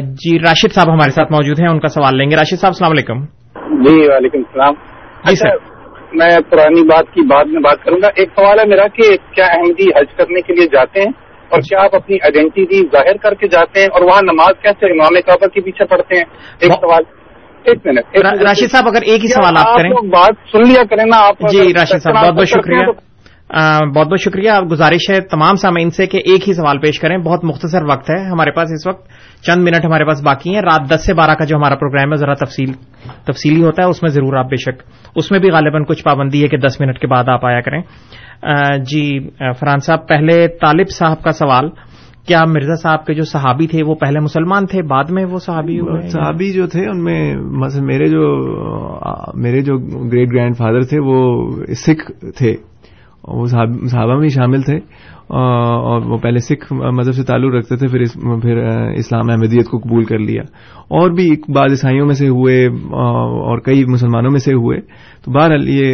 [0.00, 2.90] جی راشد صاحب ہمارے ساتھ موجود ہیں ان کا سوال لیں گے۔ راشد صاحب السلام
[2.90, 3.24] علیکم۔
[3.84, 4.74] جی وعلیکم السلام۔
[5.24, 5.72] جی سر۔
[6.12, 9.44] میں پرانی بات کی بعد میں بات کروں گا۔ ایک سوال ہے میرا کہ کیا
[9.44, 11.21] احمدی حج کرنے کے لیے جاتے ہیں؟
[11.52, 15.14] اور کیا آپ اپنی آئیڈینٹی ظاہر کر کے جاتے ہیں اور وہاں نماز کیسے امام
[15.26, 16.24] کعبہ کے پیچھے پڑھتے ہیں؟
[16.60, 17.02] ایک سوال
[17.64, 21.16] ایک منٹ راشد صاحب اگر ایک ہی سوال آپ کریں۔ بات سن لیا کریں نا
[21.16, 22.86] آپ جی راشد صاحب بہت بہت شکریہ۔
[23.94, 27.44] بہت بہت شکریہ۔ گزارش ہے تمام سامعین سے کہ ایک ہی سوال پیش کریں۔ بہت
[27.44, 29.08] مختصر وقت ہے ہمارے پاس اس وقت۔
[29.42, 32.16] چند منٹ ہمارے پاس باقی ہیں۔ رات دس سے بارہ کا جو ہمارا پروگرام ہے
[32.16, 32.72] ذرا تفصیل
[33.24, 34.82] تفصیلی ہوتا ہے اس میں ضرور آپ بے شک
[35.16, 37.82] اس میں بھی غالباً کچھ پابندی ہے کہ دس منٹ کے بعد آپ آیا کریں۔
[38.84, 41.68] جی فرحان صاحب، پہلے طالب صاحب کا سوال،
[42.26, 45.78] کیا مرزا صاحب کے جو صحابی تھے، وہ پہلے مسلمان تھے، بعد میں وہ صحابی
[46.08, 48.50] صحابی جو تھے، ان میں مثلا میرے جو
[49.34, 49.78] میرے جو
[50.08, 52.56] گریٹ گرینڈ فادر تھے، وہ سکھ تھے۔
[53.28, 54.76] وہ صحابہ میں شامل تھے۔
[55.28, 58.04] اور وہ پہلے سکھ مذہب سے تعلق رکھتے تھے، پھر
[58.40, 58.56] پھر
[58.94, 60.42] اسلام احمدیت کو قبول کر لیا۔
[60.92, 64.78] اور بھی بعض عیسائیوں میں سے ہوئے اور کئی مسلمانوں میں سے ہوئے۔
[65.24, 65.88] تو بہرحال یہ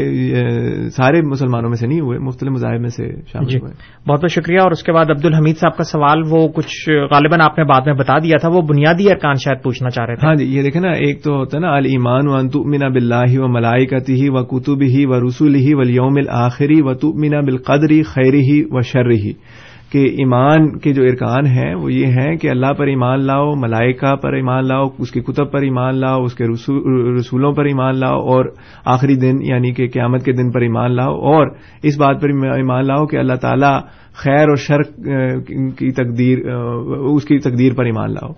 [0.88, 3.72] سارے مسلمانوں میں سے نہیں ہوئے مختلف مذاہب میں سے شامل جی ہوئے۔
[4.09, 7.40] بہت بہت شکریہ۔ اور اس کے بعد عبد الحمید صاحب کا سوال وہ کچھ غالباً
[7.40, 10.26] آپ نے بعد میں بتا دیا تھا وہ بنیادی ارکان شاید پوچھنا چاہ رہے تھے۔
[10.26, 13.49] ہاں جی یہ دیکھیں نا ایک تو ہوتا ہے نا المان و انتمنا بلّہ و
[13.49, 18.03] ملائی کتی ہی و کتب ہی و رسول ہی و یوم الآخری و تمنا بالقدری
[18.03, 19.32] خیری ہی و شر ہی
[19.93, 24.14] کہ ایمان کے جو ارکان ہیں وہ یہ ہیں کہ اللہ پر ایمان لاؤ، ملائکہ
[24.16, 26.45] پر ایمان لاؤ، اس کے کتب پر ایمان لاؤ، اس کے
[27.18, 28.45] رسولوں پر ایمان لاؤ اور
[28.84, 31.47] آخری دن یعنی کہ قیامت کے دن پر ایمان لاؤ اور
[31.82, 33.72] اس بات پر ایمان لاؤ کہ اللہ تعالی
[34.14, 34.82] خیر اور شر
[35.78, 36.39] کی تقدیر
[36.95, 38.32] اس کی تقدیر پر ایمان لاؤ۔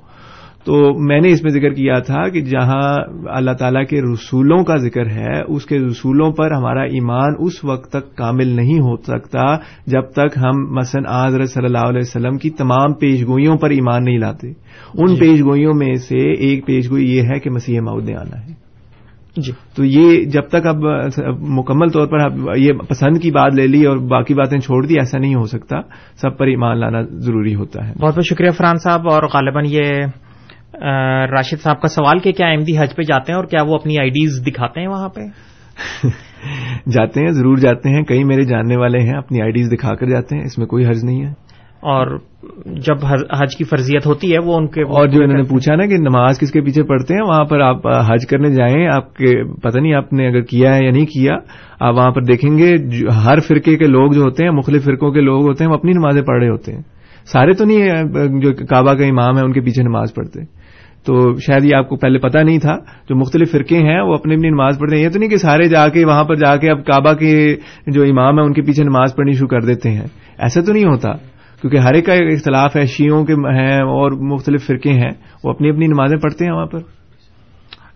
[0.64, 4.76] تو میں نے اس میں ذکر کیا تھا کہ جہاں اللہ تعالیٰ کے رسولوں کا
[4.76, 9.56] ذکر ہے اس کے رسولوں پر ہمارا ایمان اس وقت تک کامل نہیں ہو سکتا
[9.86, 14.18] جب تک ہم مثلاً آضر صلی اللہ علیہ وسلم کی تمام پیشگوئیوں پر ایمان نہیں
[14.18, 14.48] لاتے۔
[14.94, 18.52] ان جی۔ پیشگوئیوں میں سے ایک پیشگوئی یہ ہے کہ مسیح ماؤد نے آنا ہے۔
[19.36, 20.76] جی۔ تو یہ جب تک اب
[21.40, 25.18] مکمل طور پر یہ پسند کی بات لے لی اور باقی باتیں چھوڑ دی ایسا
[25.18, 25.76] نہیں ہو سکتا۔
[26.20, 29.88] سب پر ایمان لانا ضروری ہوتا ہے۔ بہت بہت شکریہ فرحان صاحب اور غالباً یہ
[31.30, 33.98] راشد صاحب کا سوال کہ کیا احمدی حج پہ جاتے ہیں اور کیا وہ اپنی
[33.98, 35.20] آئی ڈیز دکھاتے ہیں وہاں پہ؟
[36.90, 40.06] جاتے ہیں ضرور جاتے ہیں۔ کئی میرے جاننے والے ہیں اپنی آئی ڈیز دکھا کر
[40.06, 41.30] جاتے ہیں۔ اس میں کوئی حرض نہیں ہے۔
[41.80, 42.18] اور
[42.66, 43.06] جب
[43.42, 45.96] حج کی فرضیت ہوتی ہے وہ ان کے اور جو انہوں نے پوچھا نا کہ
[45.96, 49.78] نماز کس کے پیچھے پڑھتے ہیں وہاں پر آپ حج کرنے جائیں آپ کے پتہ
[49.78, 51.32] نہیں آپ نے اگر کیا ہے یا نہیں کیا
[51.80, 52.74] آپ وہاں پر دیکھیں گے
[53.24, 55.92] ہر فرقے کے لوگ جو ہوتے ہیں مختلف فرقوں کے لوگ ہوتے ہیں وہ اپنی
[55.92, 56.82] نمازیں پڑھ رہے ہوتے ہیں۔
[57.24, 57.88] سارے تو نہیں
[58.40, 60.59] جو کعبہ کا امام ہے ان کے پیچھے نماز پڑھتے
[61.06, 62.76] تو شاید یہ آپ کو پہلے پتہ نہیں تھا،
[63.08, 65.68] جو مختلف فرقے ہیں، وہ اپنی اپنی نماز پڑھتے ہیں۔ یہ تو نہیں کہ سارے
[65.68, 68.84] جا کے وہاں پر جا کے اب کعبہ کے جو امام ہیں، ان کے پیچھے
[68.84, 70.06] نماز پڑھنی شروع کر دیتے ہیں۔
[70.38, 71.12] ایسا تو نہیں ہوتا،
[71.60, 75.10] کیونکہ ہر ایک کا اختلاف ہے شیوں کے ہیں اور مختلف فرقے ہیں،
[75.44, 76.78] وہ اپنی اپنی نمازیں پڑھتے ہیں وہاں پر۔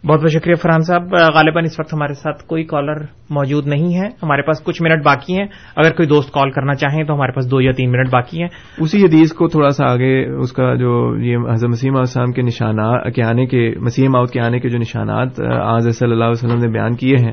[0.09, 1.03] بہت بہت شکریہ فرحان صاحب
[1.35, 2.97] غالباً اس وقت ہمارے ساتھ کوئی کالر
[3.31, 5.47] موجود نہیں ہے۔ ہمارے پاس کچھ منٹ باقی ہیں۔
[5.77, 8.49] اگر کوئی دوست کال کرنا چاہیں تو ہمارے پاس دو یا تین منٹ باقی ہیں۔
[8.79, 13.15] اسی حدیث کو تھوڑا سا آگے، اس کا جو یہ حضرت مسیم السلام کے نشانات
[13.15, 15.29] کے آنے کے، مسیح ماؤت کے آنے کے جو نشانات
[15.63, 17.33] آج صلی اللہ علیہ وسلم نے بیان کیے ہیں۔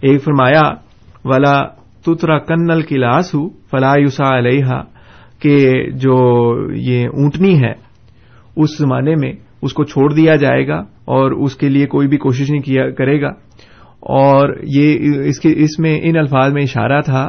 [0.00, 0.62] ایک فرمایا،
[1.24, 1.62] ولا
[2.06, 4.66] تترا کنل کی لاسو فلاح یوسا علیہ
[5.42, 6.18] کہ جو
[6.72, 7.72] یہ اونٹنی ہے،
[8.56, 9.32] اس زمانے میں
[9.62, 12.90] اس کو چھوڑ دیا جائے گا۔ اور اس کے لیے کوئی بھی کوشش نہیں کیا
[12.90, 13.28] کرے گا۔
[14.02, 17.28] اور یہ اس کے اس میں ان الفاظ میں اشارہ تھا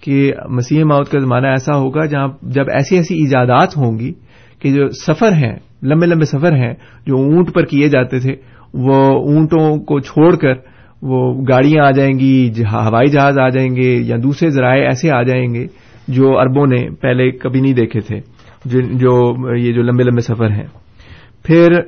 [0.00, 4.12] کہ مسیح موت کا زمانہ ایسا ہوگا جہاں جب ایسی ایسی ایجادات ہوں گی
[4.62, 6.74] کہ جو سفر ہیں، لمبے لمبے سفر ہیں،
[7.06, 8.34] جو اونٹ پر کیے جاتے تھے،
[8.74, 8.94] وہ
[9.28, 10.52] اونٹوں کو چھوڑ کر
[11.02, 15.22] وہ گاڑیاں آ جائیں گی ہوائی جہاز آ جائیں گے یا دوسرے ذرائع ایسے آ
[15.22, 15.66] جائیں گے
[16.08, 18.20] جو اربوں نے پہلے کبھی نہیں دیکھے تھے
[18.64, 19.12] جو
[19.56, 20.66] یہ جو لمبے لمبے سفر ہیں۔
[21.44, 21.80] پھر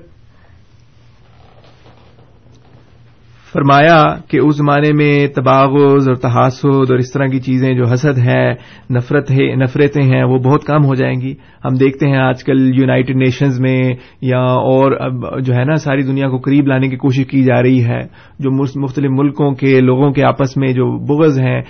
[3.56, 8.18] فرمایا کہ اس زمانے میں تباغز اور تحاسد اور اس طرح کی چیزیں جو حسد
[8.18, 8.54] ہے
[8.94, 11.34] نفرت ہے، نفرتیں ہیں، وہ بہت کم ہو جائیں گی۔
[11.64, 16.28] ہم دیکھتے ہیں آج کل یونائٹڈ نیشنز میں یا اور جو ہے نا ساری دنیا
[16.28, 18.00] کو قریب لانے کی کوشش کی جا رہی ہے۔
[18.38, 21.62] جو مختلف ملکوں کے لوگوں کے آپس میں جو بغض ہیں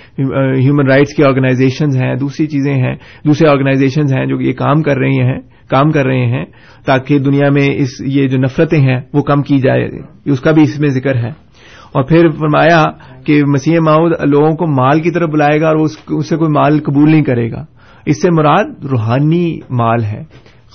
[0.61, 4.97] ہیومن رائٹس کی آرگنائزیشنز ہیں، دوسری چیزیں ہیں، دوسرے آرگنائزیشنز ہیں جو یہ کام کر
[4.97, 6.45] رہی ہیں، کام کر رہے ہیں
[6.85, 9.89] تاکہ دنیا میں اس، یہ جو نفرتیں ہیں، وہ کم کی جائے۔
[10.25, 11.46] اس کا بھی اس میں ذکر ہے۔
[11.93, 12.83] اور پھر فرمایا
[13.25, 15.75] کہ مسیح ماؤد لوگوں کو مال کی طرف بلائے گا اور
[16.09, 17.65] اس سے کوئی مال قبول نہیں کرے گا۔
[18.05, 20.23] اس سے مراد روحانی مال ہے،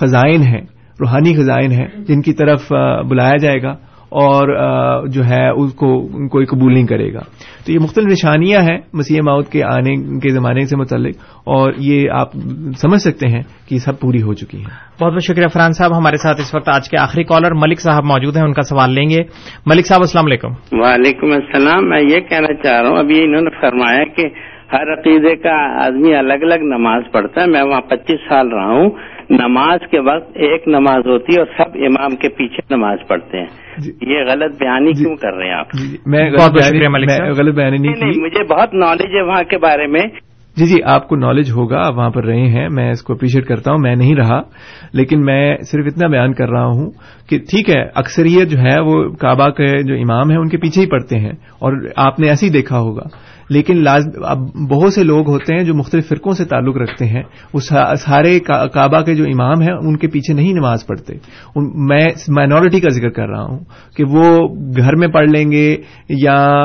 [0.00, 0.60] خزائن ہے
[1.00, 2.72] روحانی خزائن ہے جن کی طرف
[3.08, 4.48] بلایا جائے گا۔ اور
[5.06, 7.20] جو ہے اس کو کوئی قبول نہیں کرے گا۔
[7.66, 12.10] تو یہ مختلف نشانیاں ہیں مسیح ماؤد کے آنے کے زمانے سے متعلق اور یہ
[12.10, 12.32] آپ
[12.76, 16.16] سمجھ سکتے ہیں کہ سب پوری ہو چکی ہیں۔ بہت بہت شکریہ فرحان صاحب۔ ہمارے
[16.16, 19.10] ساتھ اس وقت آج کے آخری کالر ملک صاحب موجود ہیں ان کا سوال لیں
[19.10, 19.18] گے۔
[19.66, 23.50] ملک صاحب السلام علیکم۔ وعلیکم السلام۔ میں یہ کہنا چاہ رہا ہوں ابھی انہوں نے
[23.60, 28.48] فرمایا کہ ہر عقیدے کا آدمی الگ الگ نماز پڑھتا ہے۔ میں وہاں پچیس سال
[28.48, 28.90] رہا ہوں۔
[29.30, 33.46] نماز کے وقت ایک نماز ہوتی ہے اور سب امام کے پیچھے نماز پڑھتے ہیں۔
[33.78, 38.20] جی۔ یہ غلط بیانی جی۔ کیوں کر رہے ہیں آپ؟ جی میں غلط بیانی نہیں
[38.20, 40.02] مجھے بہت نالج ہے وہاں کے بارے میں۔
[40.56, 43.44] جی جی آپ کو نالج ہوگا آپ وہاں پر رہے ہیں۔ میں اس کو اپریشیٹ
[43.44, 44.40] کرتا ہوں۔ میں نہیں رہا
[44.92, 46.90] لیکن میں صرف اتنا بیان کر رہا ہوں
[47.30, 50.82] کہ ٹھیک ہے اکثریت جو ہے وہ کعبہ کے جو امام ہیں ان کے پیچھے
[50.82, 53.02] ہی پڑتے ہیں۔ اور آپ نے ایسے ہی دیکھا ہوگا۔
[53.49, 53.84] لیکن
[54.24, 54.38] اب
[54.70, 57.22] بہت سے لوگ ہوتے ہیں جو مختلف فرقوں سے تعلق رکھتے ہیں
[57.55, 57.61] وہ
[57.97, 61.14] سارے کعبہ کے جو امام ہیں، ان کے پیچھے نہیں نماز پڑھتے۔
[61.74, 63.59] میں مائنورٹی کا ذکر کر رہا ہوں
[63.97, 65.76] کہ وہ گھر میں پڑھ لیں گے
[66.09, 66.57] یا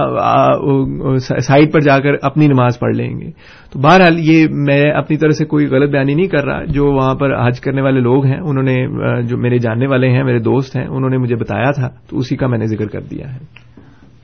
[1.41, 3.31] سائڈ پر جا کر اپنی نماز پڑھ لیں گے۔
[3.73, 7.15] تو بہرحال یہ میں اپنی طرح سے کوئی غلط بیانی نہیں کر رہا۔ جو وہاں
[7.15, 8.75] پر حج کرنے والے لوگ ہیں، انہوں نے
[9.23, 12.35] جو میرے جاننے والے ہیں، میرے دوست ہیں، انہوں نے مجھے بتایا تھا، تو اسی
[12.35, 13.66] کا میں نے ذکر کر دیا ہے۔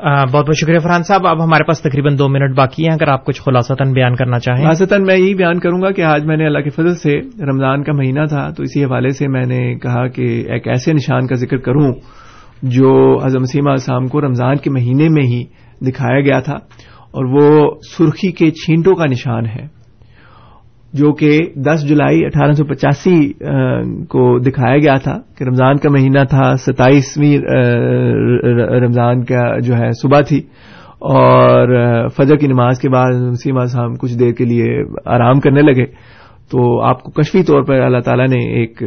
[0.03, 3.25] بہت بہت شکریہ فرحان صاحب، اب ہمارے پاس تقریباً دو منٹ باقی ہیں، اگر آپ
[3.25, 6.45] کچھ خلاصتاً بیان کرنا چاہیں۔ خلاصتاً میں یہی بیان کروں گا کہ آج میں نے
[6.45, 10.07] اللہ کے فضل سے رمضان کا مہینہ تھا، تو اسی حوالے سے میں نے کہا
[10.07, 11.91] کہ ایک ایسے نشان کا ذکر کروں
[12.69, 12.91] جو
[13.25, 15.43] حضم سیمہ اسام کو رمضان کے مہینے میں ہی
[15.87, 16.55] دکھایا گیا تھا،
[17.13, 19.65] اور وہ سرخی کے چھینٹوں کا نشان ہے۔
[20.93, 23.17] جو کہ دس جولائی اٹھارہ سو پچاسی
[24.09, 27.37] کو دکھایا گیا تھا کہ رمضان کا مہینہ تھا، ستائیسویں
[28.81, 30.41] رمضان کا جو ہے صبح تھی
[31.13, 35.85] اور فجر کی نماز کے بعد سیما صاحب کچھ دیر کے لیے آرام کرنے لگے۔
[36.51, 38.83] تو آپ کو کشفی طور پر اللہ تعالیٰ نے ایک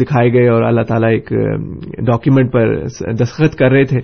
[0.00, 1.28] دکھائے گئے اور اللہ تعالیٰ ایک
[2.06, 2.74] ڈاکیومنٹ پر
[3.12, 3.98] دستخط کر رہے تھے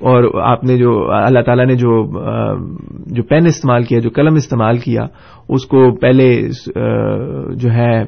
[0.00, 1.92] اور آپ نے جو، اللہ تعالیٰ نے جو
[3.06, 5.02] جو پین استعمال کیا، جو قلم استعمال کیا
[5.48, 6.48] اس کو پہلے
[7.56, 8.00] جو ہے،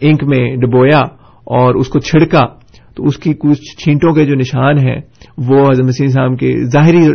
[0.00, 1.00] انک میں ڈبویا
[1.44, 2.46] اور اس کو چھڑکا،
[2.94, 5.00] تو اس کی کچھ چھینٹوں کے جو نشان ہیں،
[5.38, 7.08] وہ حضرت مسیح صاحب کے ظاہری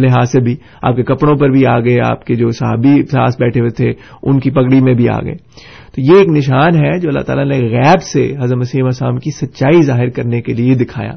[0.00, 3.36] لحاظ سے بھی، آپ کے کپڑوں پر بھی آ گئے، آپ کے جو صحابی ساس
[3.40, 3.92] بیٹھے ہوئے تھے،
[4.22, 5.34] ان کی پگڑی میں بھی آ گئے۔
[5.94, 9.30] تو یہ ایک نشان ہے جو اللہ تعالیٰ نے غیب سے حضرت مسیم السلام کی
[9.30, 11.12] سچائی ظاہر کرنے کے لیے دکھایا۔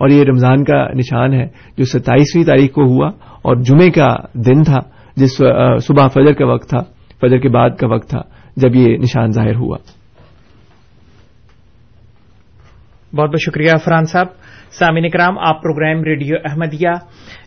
[0.00, 1.46] اور یہ رمضان کا نشان ہے
[1.78, 3.08] جو ستائیسویں تاریخ کو ہوا
[3.42, 4.78] اور جمعے کا دن تھا،
[5.16, 5.36] جس
[5.82, 8.22] صبح فجر کا وقت تھا۔ فجر کے بعد کا وقت تھا
[8.56, 9.78] جب یہ نشان ظاہر ہوا۔
[13.14, 14.26] بہت بہت شکریہ فرحان صاحب۔
[14.70, 16.88] سامعین کرام آپ program radio Ahmadiyya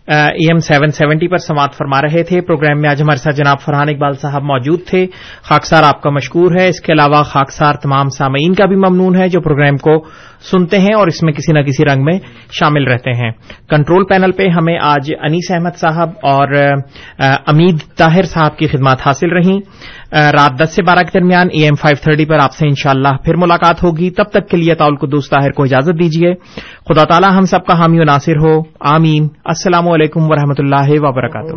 [0.08, 3.62] E M seven seventy پر سماعت فرما رہے تھے۔ پروگرام میں آج ہمارے ساتھ جناب
[3.62, 5.08] فرحان اقبال صاحب موجود تھے۔
[5.44, 9.30] خاکسار آپ کا مشکور ہے۔ اس کے علاوہ خاکسار تمام سامعین کا بھی ممنون ہے
[9.30, 10.06] جو پروگرام کو
[10.52, 12.20] سنتے ہیں اور اس میں کسی نہ کسی رنگ میں
[12.52, 13.32] شامل رہتے ہیں۔
[13.70, 16.48] کنٹرول پینل پہ ہمیں آج انیس احمد صاحب اور
[17.48, 19.60] امید طاہر صاحب کی خدمات حاصل رہیں۔
[20.14, 23.36] رات دس سے بارہ کے درمیان ای ایم فائیو تھرٹی پر آپ سے انشاءاللہ پھر
[23.36, 26.34] ملاقات ہوگی۔ تب تک کے لیے طاول کو دوست طاہر کو اجازت دیجیے۔
[26.90, 31.56] خدا تعالی ہم سب کا حامی و ناصر ہو۔ آمین۔ السلام علیکم ورحمۃ اللہ وبرکاتہ۔